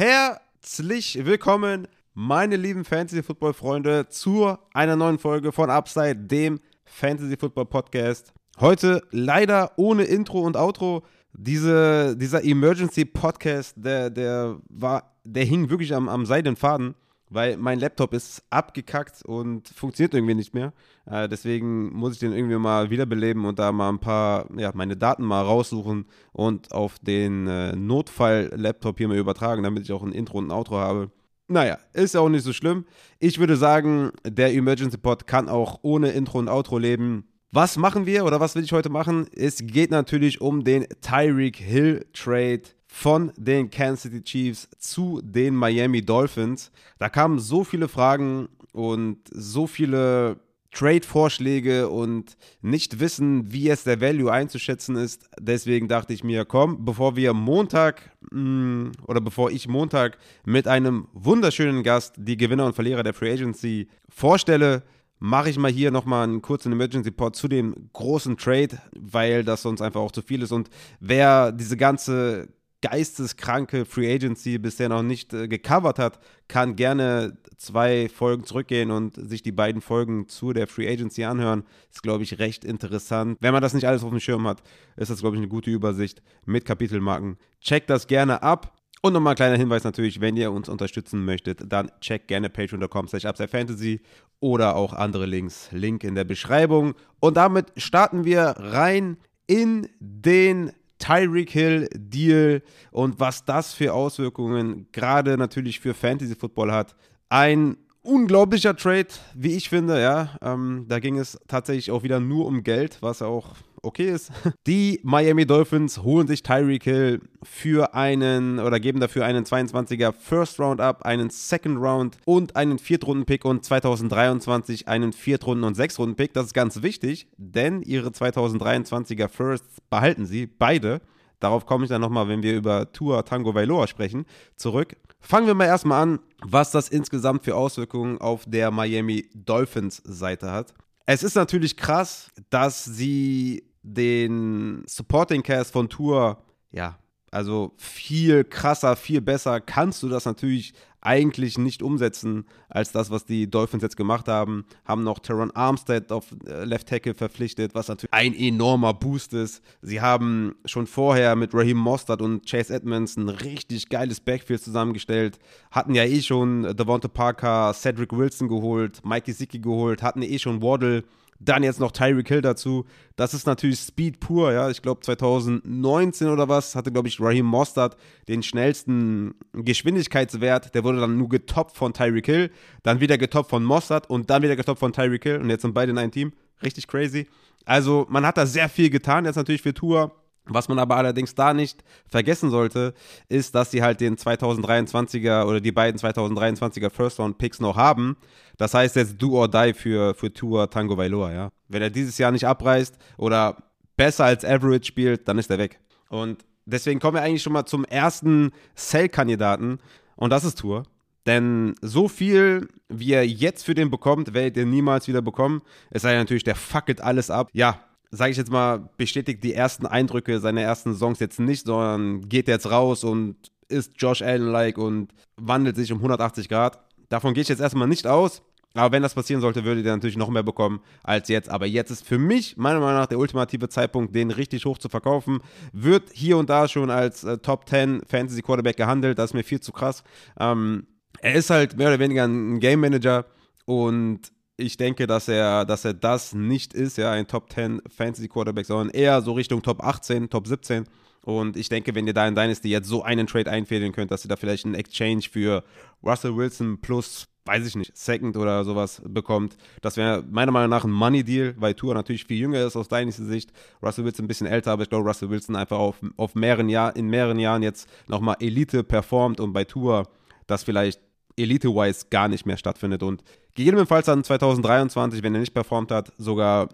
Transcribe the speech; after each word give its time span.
Herzlich 0.00 1.26
willkommen, 1.26 1.86
meine 2.14 2.56
lieben 2.56 2.86
Fantasy-Football-Freunde, 2.86 4.08
zu 4.08 4.56
einer 4.72 4.96
neuen 4.96 5.18
Folge 5.18 5.52
von 5.52 5.68
Upside, 5.68 6.16
dem 6.16 6.58
Fantasy-Football-Podcast. 6.86 8.32
Heute 8.58 9.02
leider 9.10 9.72
ohne 9.76 10.04
Intro 10.04 10.40
und 10.40 10.56
Outro. 10.56 11.02
Diese, 11.34 12.16
dieser 12.16 12.42
Emergency-Podcast, 12.42 13.74
der, 13.76 14.08
der, 14.08 14.56
war, 14.70 15.18
der 15.24 15.44
hing 15.44 15.68
wirklich 15.68 15.94
am, 15.94 16.08
am 16.08 16.24
seidenen 16.24 16.56
Faden 16.56 16.94
weil 17.30 17.56
mein 17.56 17.78
Laptop 17.78 18.12
ist 18.12 18.42
abgekackt 18.50 19.24
und 19.24 19.68
funktioniert 19.68 20.12
irgendwie 20.14 20.34
nicht 20.34 20.52
mehr. 20.52 20.72
Äh, 21.06 21.28
deswegen 21.28 21.92
muss 21.92 22.14
ich 22.14 22.18
den 22.18 22.32
irgendwie 22.32 22.56
mal 22.56 22.90
wiederbeleben 22.90 23.44
und 23.44 23.58
da 23.58 23.72
mal 23.72 23.88
ein 23.88 24.00
paar, 24.00 24.46
ja, 24.56 24.72
meine 24.74 24.96
Daten 24.96 25.24
mal 25.24 25.42
raussuchen 25.42 26.06
und 26.32 26.72
auf 26.72 26.98
den 26.98 27.46
äh, 27.46 27.74
Notfall-Laptop 27.74 28.98
hier 28.98 29.08
mal 29.08 29.16
übertragen, 29.16 29.62
damit 29.62 29.84
ich 29.84 29.92
auch 29.92 30.02
ein 30.02 30.12
Intro 30.12 30.38
und 30.38 30.48
ein 30.48 30.52
Outro 30.52 30.76
habe. 30.76 31.10
Naja, 31.46 31.78
ist 31.92 32.14
ja 32.14 32.20
auch 32.20 32.28
nicht 32.28 32.44
so 32.44 32.52
schlimm. 32.52 32.84
Ich 33.18 33.38
würde 33.38 33.56
sagen, 33.56 34.10
der 34.24 34.52
Emergency 34.52 34.98
Pod 34.98 35.26
kann 35.26 35.48
auch 35.48 35.80
ohne 35.82 36.10
Intro 36.10 36.38
und 36.38 36.48
Outro 36.48 36.78
leben. 36.78 37.24
Was 37.52 37.76
machen 37.76 38.06
wir 38.06 38.24
oder 38.24 38.38
was 38.38 38.54
will 38.54 38.62
ich 38.62 38.72
heute 38.72 38.90
machen? 38.90 39.26
Es 39.34 39.58
geht 39.66 39.90
natürlich 39.90 40.40
um 40.40 40.62
den 40.62 40.86
Tyreek 41.00 41.56
Hill 41.56 42.06
Trade 42.12 42.62
von 42.92 43.32
den 43.36 43.70
Kansas 43.70 44.02
City 44.02 44.22
Chiefs 44.22 44.68
zu 44.78 45.22
den 45.22 45.54
Miami 45.54 46.02
Dolphins. 46.02 46.72
Da 46.98 47.08
kamen 47.08 47.38
so 47.38 47.64
viele 47.64 47.88
Fragen 47.88 48.48
und 48.72 49.18
so 49.30 49.66
viele 49.66 50.40
Trade-Vorschläge 50.72 51.88
und 51.88 52.36
nicht 52.60 53.00
wissen, 53.00 53.52
wie 53.52 53.64
jetzt 53.64 53.86
der 53.86 54.00
Value 54.00 54.30
einzuschätzen 54.30 54.96
ist. 54.96 55.30
Deswegen 55.40 55.88
dachte 55.88 56.12
ich 56.12 56.24
mir, 56.24 56.44
komm, 56.44 56.84
bevor 56.84 57.16
wir 57.16 57.32
Montag 57.32 58.10
mm, 58.32 58.90
oder 59.06 59.20
bevor 59.20 59.50
ich 59.50 59.66
Montag 59.66 60.18
mit 60.44 60.68
einem 60.68 61.08
wunderschönen 61.12 61.82
Gast 61.82 62.14
die 62.18 62.36
Gewinner 62.36 62.66
und 62.66 62.74
Verlierer 62.74 63.02
der 63.02 63.14
Free 63.14 63.32
Agency 63.32 63.88
vorstelle, 64.08 64.82
mache 65.20 65.50
ich 65.50 65.58
mal 65.58 65.70
hier 65.70 65.90
nochmal 65.90 66.24
einen 66.24 66.42
kurzen 66.42 66.72
Emergency 66.72 67.12
Pod 67.12 67.36
zu 67.36 67.48
dem 67.48 67.90
großen 67.92 68.36
Trade, 68.36 68.78
weil 68.96 69.44
das 69.44 69.62
sonst 69.62 69.80
einfach 69.80 70.00
auch 70.00 70.12
zu 70.12 70.22
viel 70.22 70.42
ist. 70.42 70.52
Und 70.52 70.70
wer 70.98 71.52
diese 71.52 71.76
ganze 71.76 72.48
geisteskranke 72.82 73.84
Free 73.84 74.12
Agency 74.12 74.58
bisher 74.58 74.88
noch 74.88 75.02
nicht 75.02 75.32
äh, 75.32 75.48
gecovert 75.48 75.98
hat, 75.98 76.18
kann 76.48 76.76
gerne 76.76 77.38
zwei 77.56 78.08
Folgen 78.08 78.44
zurückgehen 78.44 78.90
und 78.90 79.14
sich 79.16 79.42
die 79.42 79.52
beiden 79.52 79.82
Folgen 79.82 80.28
zu 80.28 80.52
der 80.52 80.66
Free 80.66 80.90
Agency 80.90 81.24
anhören. 81.24 81.64
Ist, 81.90 82.02
glaube 82.02 82.22
ich, 82.22 82.38
recht 82.38 82.64
interessant. 82.64 83.36
Wenn 83.40 83.52
man 83.52 83.62
das 83.62 83.74
nicht 83.74 83.86
alles 83.86 84.02
auf 84.02 84.10
dem 84.10 84.20
Schirm 84.20 84.46
hat, 84.46 84.62
ist 84.96 85.10
das, 85.10 85.20
glaube 85.20 85.36
ich, 85.36 85.40
eine 85.40 85.48
gute 85.48 85.70
Übersicht 85.70 86.22
mit 86.46 86.64
Kapitelmarken. 86.64 87.36
Checkt 87.60 87.90
das 87.90 88.06
gerne 88.06 88.42
ab. 88.42 88.76
Und 89.02 89.14
nochmal 89.14 89.32
ein 89.32 89.36
kleiner 89.36 89.56
Hinweis 89.56 89.84
natürlich, 89.84 90.20
wenn 90.20 90.36
ihr 90.36 90.52
uns 90.52 90.68
unterstützen 90.68 91.24
möchtet, 91.24 91.72
dann 91.72 91.90
checkt 92.02 92.28
gerne 92.28 92.50
patreon.com 92.50 93.08
slash 93.08 93.22
fantasy 93.48 94.02
oder 94.40 94.76
auch 94.76 94.92
andere 94.92 95.24
Links. 95.24 95.68
Link 95.72 96.04
in 96.04 96.14
der 96.14 96.24
Beschreibung. 96.24 96.94
Und 97.18 97.38
damit 97.38 97.72
starten 97.78 98.24
wir 98.24 98.42
rein 98.58 99.16
in 99.46 99.88
den 100.00 100.72
Tyreek 101.00 101.50
Hill 101.50 101.88
Deal 101.92 102.62
und 102.92 103.18
was 103.18 103.44
das 103.44 103.74
für 103.74 103.92
Auswirkungen 103.92 104.86
gerade 104.92 105.36
natürlich 105.36 105.80
für 105.80 105.94
Fantasy 105.94 106.36
Football 106.36 106.70
hat. 106.70 106.94
Ein 107.28 107.76
unglaublicher 108.02 108.76
Trade, 108.76 109.08
wie 109.34 109.56
ich 109.56 109.68
finde, 109.68 110.00
ja. 110.00 110.36
Ähm, 110.40 110.86
da 110.88 111.00
ging 111.00 111.18
es 111.18 111.38
tatsächlich 111.48 111.90
auch 111.90 112.02
wieder 112.02 112.20
nur 112.20 112.46
um 112.46 112.62
Geld, 112.62 112.98
was 113.00 113.22
auch 113.22 113.56
okay 113.82 114.10
ist. 114.10 114.30
Die 114.66 115.00
Miami 115.02 115.46
Dolphins 115.46 116.02
holen 116.02 116.26
sich 116.26 116.42
Tyreek 116.42 116.84
Hill 116.84 117.20
für 117.42 117.94
einen 117.94 118.58
oder 118.58 118.80
geben 118.80 119.00
dafür 119.00 119.24
einen 119.24 119.44
22er 119.44 120.12
First 120.12 120.58
Round 120.60 120.80
ab, 120.80 121.04
einen 121.04 121.30
Second 121.30 121.78
Round 121.78 122.16
und 122.24 122.56
einen 122.56 122.78
Viertrunden-Pick 122.78 123.44
und 123.44 123.64
2023 123.64 124.88
einen 124.88 125.12
Viertrunden- 125.12 125.64
und 125.64 125.74
Sechstrunden-Pick. 125.74 126.32
Das 126.32 126.46
ist 126.46 126.54
ganz 126.54 126.82
wichtig, 126.82 127.28
denn 127.36 127.82
ihre 127.82 128.08
2023er 128.10 129.28
Firsts 129.28 129.80
behalten 129.88 130.26
sie 130.26 130.46
beide. 130.46 131.00
Darauf 131.40 131.64
komme 131.64 131.84
ich 131.84 131.88
dann 131.88 132.02
nochmal, 132.02 132.28
wenn 132.28 132.42
wir 132.42 132.54
über 132.54 132.92
Tour 132.92 133.24
Tango 133.24 133.54
Vailoa 133.54 133.86
sprechen, 133.86 134.26
zurück. 134.56 134.96
Fangen 135.20 135.46
wir 135.46 135.54
mal 135.54 135.66
erstmal 135.66 136.02
an, 136.02 136.20
was 136.42 136.70
das 136.70 136.88
insgesamt 136.88 137.44
für 137.44 137.56
Auswirkungen 137.56 138.18
auf 138.18 138.44
der 138.46 138.70
Miami 138.70 139.28
Dolphins 139.34 140.02
Seite 140.04 140.50
hat. 140.50 140.74
Es 141.06 141.22
ist 141.22 141.34
natürlich 141.34 141.76
krass, 141.76 142.28
dass 142.50 142.84
sie 142.84 143.64
den 143.82 144.82
Supporting 144.86 145.42
Cast 145.42 145.72
von 145.72 145.88
Tour, 145.88 146.42
ja, 146.70 146.98
also 147.30 147.72
viel 147.76 148.44
krasser, 148.44 148.96
viel 148.96 149.20
besser 149.20 149.60
kannst 149.60 150.02
du 150.02 150.08
das 150.08 150.24
natürlich 150.24 150.74
eigentlich 151.02 151.56
nicht 151.56 151.82
umsetzen 151.82 152.44
als 152.68 152.92
das, 152.92 153.10
was 153.10 153.24
die 153.24 153.48
Dolphins 153.48 153.82
jetzt 153.82 153.96
gemacht 153.96 154.28
haben. 154.28 154.64
Haben 154.84 155.02
noch 155.02 155.18
Teron 155.18 155.50
Armstead 155.52 156.12
auf 156.12 156.26
äh, 156.46 156.64
Left 156.64 156.88
Tackle 156.88 157.14
verpflichtet, 157.14 157.74
was 157.74 157.88
natürlich 157.88 158.12
ein 158.12 158.34
enormer 158.34 158.92
Boost 158.92 159.32
ist. 159.32 159.62
Sie 159.80 160.00
haben 160.00 160.56
schon 160.64 160.86
vorher 160.86 161.36
mit 161.36 161.54
Raheem 161.54 161.78
Mostert 161.78 162.20
und 162.20 162.46
Chase 162.46 162.74
Edmonds 162.74 163.16
ein 163.16 163.28
richtig 163.28 163.88
geiles 163.88 164.20
Backfield 164.20 164.62
zusammengestellt. 164.62 165.38
Hatten 165.70 165.94
ja 165.94 166.04
eh 166.04 166.20
schon 166.20 166.76
Devonta 166.76 167.08
Parker, 167.08 167.72
Cedric 167.72 168.12
Wilson 168.12 168.48
geholt, 168.48 169.00
Mikey 169.04 169.32
Sicki 169.32 169.58
geholt, 169.58 170.02
hatten 170.02 170.22
eh 170.22 170.38
schon 170.38 170.62
Waddle 170.62 171.04
dann 171.40 171.62
jetzt 171.62 171.80
noch 171.80 171.90
Tyreek 171.90 172.28
Hill 172.28 172.42
dazu. 172.42 172.84
Das 173.16 173.32
ist 173.32 173.46
natürlich 173.46 173.80
Speed 173.80 174.20
pur, 174.20 174.52
ja. 174.52 174.68
Ich 174.70 174.82
glaube 174.82 175.00
2019 175.00 176.28
oder 176.28 176.48
was 176.48 176.74
hatte, 176.74 176.92
glaube 176.92 177.08
ich, 177.08 177.20
Raheem 177.20 177.46
Mostert 177.46 177.96
den 178.28 178.42
schnellsten 178.42 179.34
Geschwindigkeitswert. 179.54 180.74
Der 180.74 180.84
wurde 180.84 181.00
dann 181.00 181.16
nur 181.16 181.30
getoppt 181.30 181.76
von 181.76 181.94
Tyreek 181.94 182.26
Hill, 182.26 182.50
dann 182.82 183.00
wieder 183.00 183.16
getoppt 183.16 183.48
von 183.48 183.64
Mostert 183.64 184.08
und 184.10 184.28
dann 184.28 184.42
wieder 184.42 184.54
getoppt 184.54 184.78
von 184.78 184.92
Tyreek 184.92 185.22
Hill. 185.22 185.38
Und 185.38 185.48
jetzt 185.48 185.62
sind 185.62 185.72
beide 185.72 185.90
in 185.90 185.98
einem 185.98 186.12
Team. 186.12 186.32
Richtig 186.62 186.86
crazy. 186.86 187.26
Also 187.64 188.06
man 188.10 188.26
hat 188.26 188.36
da 188.36 188.44
sehr 188.44 188.68
viel 188.68 188.90
getan, 188.90 189.24
jetzt 189.24 189.36
natürlich 189.36 189.62
für 189.62 189.74
Tour. 189.74 190.14
Was 190.46 190.68
man 190.68 190.78
aber 190.78 190.96
allerdings 190.96 191.34
da 191.34 191.54
nicht 191.54 191.84
vergessen 192.08 192.50
sollte, 192.50 192.94
ist, 193.28 193.54
dass 193.54 193.70
sie 193.70 193.82
halt 193.82 194.00
den 194.00 194.16
2023er 194.16 195.44
oder 195.44 195.60
die 195.60 195.72
beiden 195.72 196.00
2023er 196.00 196.90
First 196.90 197.20
Round 197.20 197.38
Picks 197.38 197.60
noch 197.60 197.76
haben. 197.76 198.16
Das 198.56 198.74
heißt 198.74 198.96
jetzt 198.96 199.20
do 199.20 199.38
or 199.38 199.48
die 199.48 199.74
für, 199.74 200.14
für 200.14 200.32
Tour 200.32 200.68
Tango 200.70 200.96
Vailoa, 200.96 201.32
ja. 201.32 201.50
Wenn 201.68 201.82
er 201.82 201.90
dieses 201.90 202.18
Jahr 202.18 202.32
nicht 202.32 202.46
abreißt 202.46 202.96
oder 203.16 203.56
besser 203.96 204.24
als 204.24 204.44
Average 204.44 204.84
spielt, 204.84 205.28
dann 205.28 205.38
ist 205.38 205.50
er 205.50 205.58
weg. 205.58 205.78
Und 206.08 206.44
deswegen 206.64 207.00
kommen 207.00 207.16
wir 207.16 207.22
eigentlich 207.22 207.42
schon 207.42 207.52
mal 207.52 207.66
zum 207.66 207.84
ersten 207.84 208.50
Sell-Kandidaten 208.74 209.78
und 210.16 210.30
das 210.30 210.44
ist 210.44 210.58
Tour. 210.58 210.84
Denn 211.26 211.74
so 211.82 212.08
viel, 212.08 212.68
wie 212.88 213.12
er 213.12 213.26
jetzt 213.26 213.64
für 213.64 213.74
den 213.74 213.90
bekommt, 213.90 214.32
werdet 214.32 214.56
ihr 214.56 214.66
niemals 214.66 215.06
wieder 215.06 215.22
bekommen. 215.22 215.62
Es 215.90 216.02
sei 216.02 216.16
natürlich, 216.16 216.44
der 216.44 216.56
fackelt 216.56 217.02
alles 217.02 217.30
ab. 217.30 217.50
Ja, 217.52 217.78
sage 218.10 218.32
ich 218.32 218.36
jetzt 218.36 218.50
mal, 218.50 218.90
bestätigt 218.96 219.42
die 219.44 219.54
ersten 219.54 219.86
Eindrücke 219.86 220.40
seiner 220.40 220.62
ersten 220.62 220.94
Songs 220.94 221.20
jetzt 221.20 221.40
nicht, 221.40 221.66
sondern 221.66 222.28
geht 222.28 222.48
jetzt 222.48 222.70
raus 222.70 223.04
und 223.04 223.36
ist 223.68 223.92
Josh 223.96 224.22
Allen-like 224.22 224.78
und 224.78 225.12
wandelt 225.36 225.76
sich 225.76 225.92
um 225.92 225.98
180 225.98 226.48
Grad. 226.48 226.78
Davon 227.08 227.34
gehe 227.34 227.42
ich 227.42 227.48
jetzt 227.48 227.60
erstmal 227.60 227.88
nicht 227.88 228.06
aus. 228.06 228.42
Aber 228.74 228.92
wenn 228.92 229.02
das 229.02 229.14
passieren 229.14 229.40
sollte, 229.40 229.64
würdet 229.64 229.84
ihr 229.84 229.90
natürlich 229.90 230.16
noch 230.16 230.28
mehr 230.28 230.44
bekommen 230.44 230.80
als 231.02 231.28
jetzt. 231.28 231.48
Aber 231.48 231.66
jetzt 231.66 231.90
ist 231.90 232.06
für 232.06 232.18
mich, 232.18 232.56
meiner 232.56 232.78
Meinung 232.78 233.00
nach, 233.00 233.06
der 233.06 233.18
ultimative 233.18 233.68
Zeitpunkt, 233.68 234.14
den 234.14 234.30
richtig 234.30 234.64
hoch 234.64 234.78
zu 234.78 234.88
verkaufen. 234.88 235.40
Wird 235.72 236.10
hier 236.12 236.36
und 236.36 236.50
da 236.50 236.68
schon 236.68 236.88
als 236.88 237.24
äh, 237.24 237.38
Top 237.38 237.68
10 237.68 238.02
Fantasy 238.06 238.42
Quarterback 238.42 238.76
gehandelt. 238.76 239.18
Das 239.18 239.30
ist 239.30 239.34
mir 239.34 239.42
viel 239.42 239.60
zu 239.60 239.72
krass. 239.72 240.04
Ähm, 240.38 240.86
er 241.20 241.34
ist 241.34 241.50
halt 241.50 241.76
mehr 241.76 241.88
oder 241.88 241.98
weniger 241.98 242.24
ein 242.24 242.60
Game 242.60 242.80
Manager 242.80 243.26
und 243.64 244.20
ich 244.60 244.76
denke, 244.76 245.06
dass 245.06 245.28
er, 245.28 245.64
dass 245.64 245.84
er 245.84 245.94
das 245.94 246.34
nicht 246.34 246.74
ist, 246.74 246.98
ja, 246.98 247.10
ein 247.10 247.26
Top 247.26 247.52
10 247.52 247.82
Fantasy 247.88 248.28
Quarterback, 248.28 248.66
sondern 248.66 248.90
eher 248.90 249.22
so 249.22 249.32
Richtung 249.32 249.62
Top 249.62 249.82
18, 249.82 250.30
Top 250.30 250.46
17. 250.46 250.84
Und 251.22 251.56
ich 251.56 251.68
denke, 251.68 251.94
wenn 251.94 252.06
ihr 252.06 252.14
da 252.14 252.26
in 252.26 252.34
Dynasty 252.34 252.68
jetzt 252.68 252.88
so 252.88 253.02
einen 253.02 253.26
Trade 253.26 253.50
einfädeln 253.50 253.92
könnt, 253.92 254.10
dass 254.10 254.24
ihr 254.24 254.28
da 254.28 254.36
vielleicht 254.36 254.64
einen 254.64 254.74
Exchange 254.74 255.22
für 255.30 255.64
Russell 256.02 256.34
Wilson 256.34 256.80
plus, 256.80 257.26
weiß 257.44 257.66
ich 257.66 257.76
nicht, 257.76 257.96
Second 257.96 258.36
oder 258.36 258.64
sowas 258.64 259.02
bekommt, 259.04 259.56
das 259.82 259.96
wäre 259.96 260.24
meiner 260.30 260.52
Meinung 260.52 260.70
nach 260.70 260.84
ein 260.84 260.90
Money 260.90 261.22
Deal, 261.22 261.54
weil 261.58 261.74
Tour 261.74 261.94
natürlich 261.94 262.24
viel 262.24 262.38
jünger 262.38 262.64
ist 262.64 262.76
aus 262.76 262.88
Dynasty 262.88 263.24
Sicht. 263.24 263.52
Russell 263.82 264.04
Wilson 264.04 264.24
ein 264.24 264.28
bisschen 264.28 264.46
älter, 264.46 264.72
aber 264.72 264.84
ich 264.84 264.88
glaube, 264.88 265.06
Russell 265.06 265.28
Wilson 265.28 265.56
einfach 265.56 265.78
auf, 265.78 265.96
auf 266.16 266.34
mehreren 266.34 266.68
Jahr, 266.68 266.96
in 266.96 267.08
mehreren 267.08 267.38
Jahren 267.38 267.62
jetzt 267.62 267.88
nochmal 268.08 268.36
Elite 268.40 268.82
performt 268.82 269.40
und 269.40 269.52
bei 269.52 269.64
Tour 269.64 270.08
das 270.46 270.64
vielleicht 270.64 271.00
Elite-wise 271.36 272.06
gar 272.10 272.28
nicht 272.28 272.46
mehr 272.46 272.56
stattfindet 272.56 273.02
und 273.02 273.22
gegebenenfalls 273.54 274.06
dann 274.06 274.24
2023, 274.24 275.22
wenn 275.22 275.34
er 275.34 275.40
nicht 275.40 275.54
performt 275.54 275.90
hat, 275.90 276.12
sogar 276.18 276.68